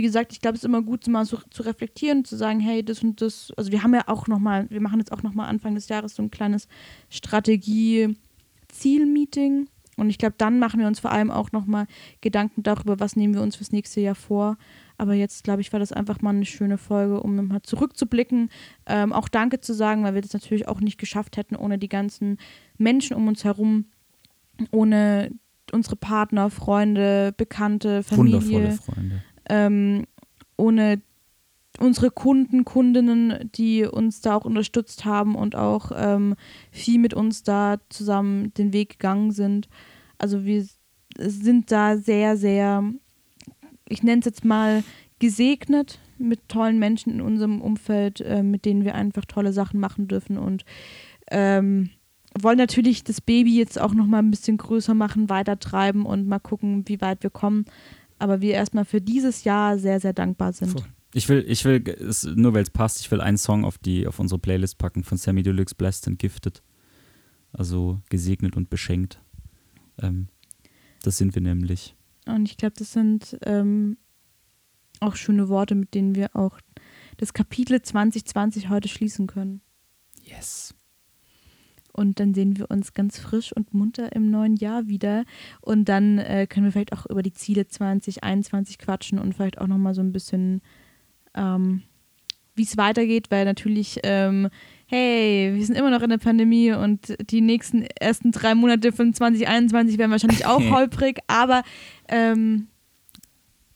[0.00, 2.82] Wie gesagt, ich glaube, es ist immer gut, mal so zu reflektieren, zu sagen, hey,
[2.82, 3.52] das und das.
[3.58, 5.90] Also wir haben ja auch noch mal, wir machen jetzt auch noch mal Anfang des
[5.90, 6.68] Jahres so ein kleines
[7.10, 9.68] Strategie-Ziel-Meeting.
[9.98, 11.86] Und ich glaube, dann machen wir uns vor allem auch noch mal
[12.22, 14.56] Gedanken darüber, was nehmen wir uns fürs nächste Jahr vor.
[14.96, 18.48] Aber jetzt, glaube ich, war das einfach mal eine schöne Folge, um mal zurückzublicken.
[18.86, 21.90] Ähm, auch Danke zu sagen, weil wir das natürlich auch nicht geschafft hätten ohne die
[21.90, 22.38] ganzen
[22.78, 23.84] Menschen um uns herum,
[24.70, 25.30] ohne
[25.72, 29.24] unsere Partner, Freunde, Bekannte, Wundervolle Familie, Freunde.
[29.50, 30.06] Ähm,
[30.56, 31.02] ohne
[31.78, 36.34] unsere Kunden, Kundinnen, die uns da auch unterstützt haben und auch ähm,
[36.70, 39.68] viel mit uns da zusammen den Weg gegangen sind.
[40.18, 40.64] Also wir
[41.18, 42.84] sind da sehr, sehr,
[43.88, 44.84] ich nenne es jetzt mal
[45.18, 50.06] gesegnet mit tollen Menschen in unserem Umfeld, äh, mit denen wir einfach tolle Sachen machen
[50.06, 50.64] dürfen und
[51.30, 51.90] ähm,
[52.38, 56.38] wollen natürlich das Baby jetzt auch noch mal ein bisschen größer machen, weitertreiben und mal
[56.38, 57.64] gucken, wie weit wir kommen.
[58.20, 60.72] Aber wir erstmal für dieses Jahr sehr, sehr dankbar sind.
[60.72, 60.84] Voll.
[61.12, 64.06] Ich will, ich will, es, nur weil es passt, ich will einen Song auf die,
[64.06, 66.62] auf unsere Playlist packen von Sammy Deluxe, Blessed and Gifted.
[67.52, 69.20] Also gesegnet und beschenkt.
[70.00, 70.28] Ähm,
[71.02, 71.96] das sind wir nämlich.
[72.26, 73.96] Und ich glaube, das sind ähm,
[75.00, 76.60] auch schöne Worte, mit denen wir auch
[77.16, 79.62] das Kapitel 2020 heute schließen können.
[80.22, 80.74] Yes.
[81.92, 85.24] Und dann sehen wir uns ganz frisch und munter im neuen Jahr wieder.
[85.60, 89.66] Und dann äh, können wir vielleicht auch über die Ziele 2021 quatschen und vielleicht auch
[89.66, 90.62] nochmal so ein bisschen,
[91.34, 91.82] ähm,
[92.54, 94.48] wie es weitergeht, weil natürlich, ähm,
[94.86, 99.12] hey, wir sind immer noch in der Pandemie und die nächsten ersten drei Monate von
[99.12, 101.62] 2021 werden wahrscheinlich auch holprig, aber
[102.08, 102.68] ähm,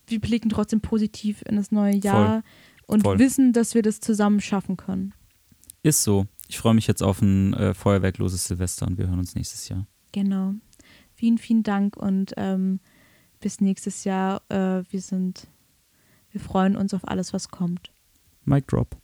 [0.06, 2.42] wir blicken trotzdem positiv in das neue Jahr
[2.86, 3.18] und Voll.
[3.18, 5.14] wissen, dass wir das zusammen schaffen können.
[5.82, 6.26] Ist so.
[6.54, 9.88] Ich freue mich jetzt auf ein äh, feuerwerkloses Silvester und wir hören uns nächstes Jahr.
[10.12, 10.54] Genau.
[11.12, 12.78] Vielen, vielen Dank und ähm,
[13.40, 14.40] bis nächstes Jahr.
[14.50, 15.48] Äh, wir sind,
[16.30, 17.90] wir freuen uns auf alles, was kommt.
[18.44, 18.96] Mic drop.